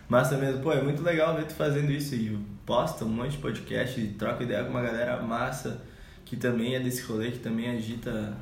[0.09, 3.37] Massa mesmo, pô, é muito legal ver tu fazendo isso e posta um monte de
[3.37, 5.81] podcast e troca ideia com uma galera massa
[6.25, 8.35] que também é desse rolê, que também agita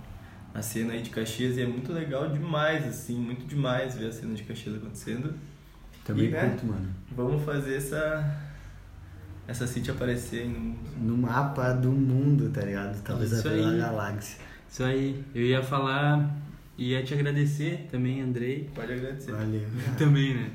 [0.53, 4.11] a cena aí de Caxias e é muito legal demais, assim, muito demais ver a
[4.11, 5.33] cena de Caxias acontecendo.
[6.03, 6.49] Também E, né?
[6.49, 6.89] curto, mano.
[7.15, 8.25] Vamos fazer essa
[9.51, 13.01] essa city aparecer no No mapa do mundo, tá ligado?
[13.03, 13.77] Talvez Isso até aí.
[13.77, 14.39] galáxia.
[14.69, 15.23] Isso aí.
[15.35, 16.35] Eu ia falar,
[16.77, 18.69] ia te agradecer também, Andrei.
[18.73, 19.31] Pode agradecer.
[19.31, 19.61] Valeu.
[19.97, 20.49] também, né?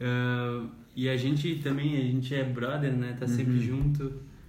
[0.00, 0.64] Ah,
[0.96, 3.16] e a gente também, a gente é brother, né?
[3.18, 3.60] Tá sempre Uhum.
[3.60, 4.04] junto.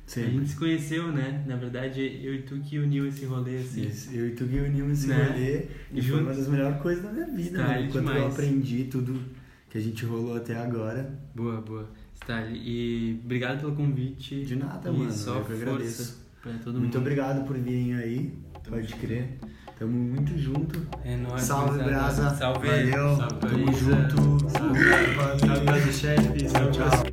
[0.07, 0.31] A Sempre.
[0.31, 1.41] gente se conheceu, né?
[1.47, 3.87] Na verdade, eu e tu que uniu esse rolê, assim.
[3.87, 4.11] Isso.
[4.13, 5.23] Eu e tu que unimos esse Né?
[5.27, 5.57] rolê
[5.93, 6.23] e foi Junto.
[6.23, 7.79] uma das melhores coisas da minha vida, Tá, mano.
[7.79, 8.33] é Enquanto eu demais.
[8.33, 9.21] aprendi tudo
[9.69, 11.17] que a gente rolou até agora.
[11.33, 11.89] Boa, boa.
[12.21, 12.53] Stalin.
[12.55, 14.43] E obrigado pelo convite.
[14.45, 15.11] De nada, e mano.
[15.11, 16.25] Só eu que força agradeço.
[16.41, 16.97] pra todo Muito mundo.
[16.97, 18.33] obrigado por virem aí.
[18.67, 19.37] Pode crer.
[19.77, 20.87] Tamo muito junto.
[21.03, 21.41] É nóis.
[21.41, 21.83] Salve.
[21.83, 22.29] Brasa.
[22.35, 22.67] Salve.
[22.67, 23.15] Valeu.
[23.17, 23.79] Salve, Tamo Brisa.
[23.79, 24.49] junto.
[24.49, 24.79] Salve,
[25.39, 26.49] salve, salve, chefe.
[26.49, 27.10] Salve, Tchau.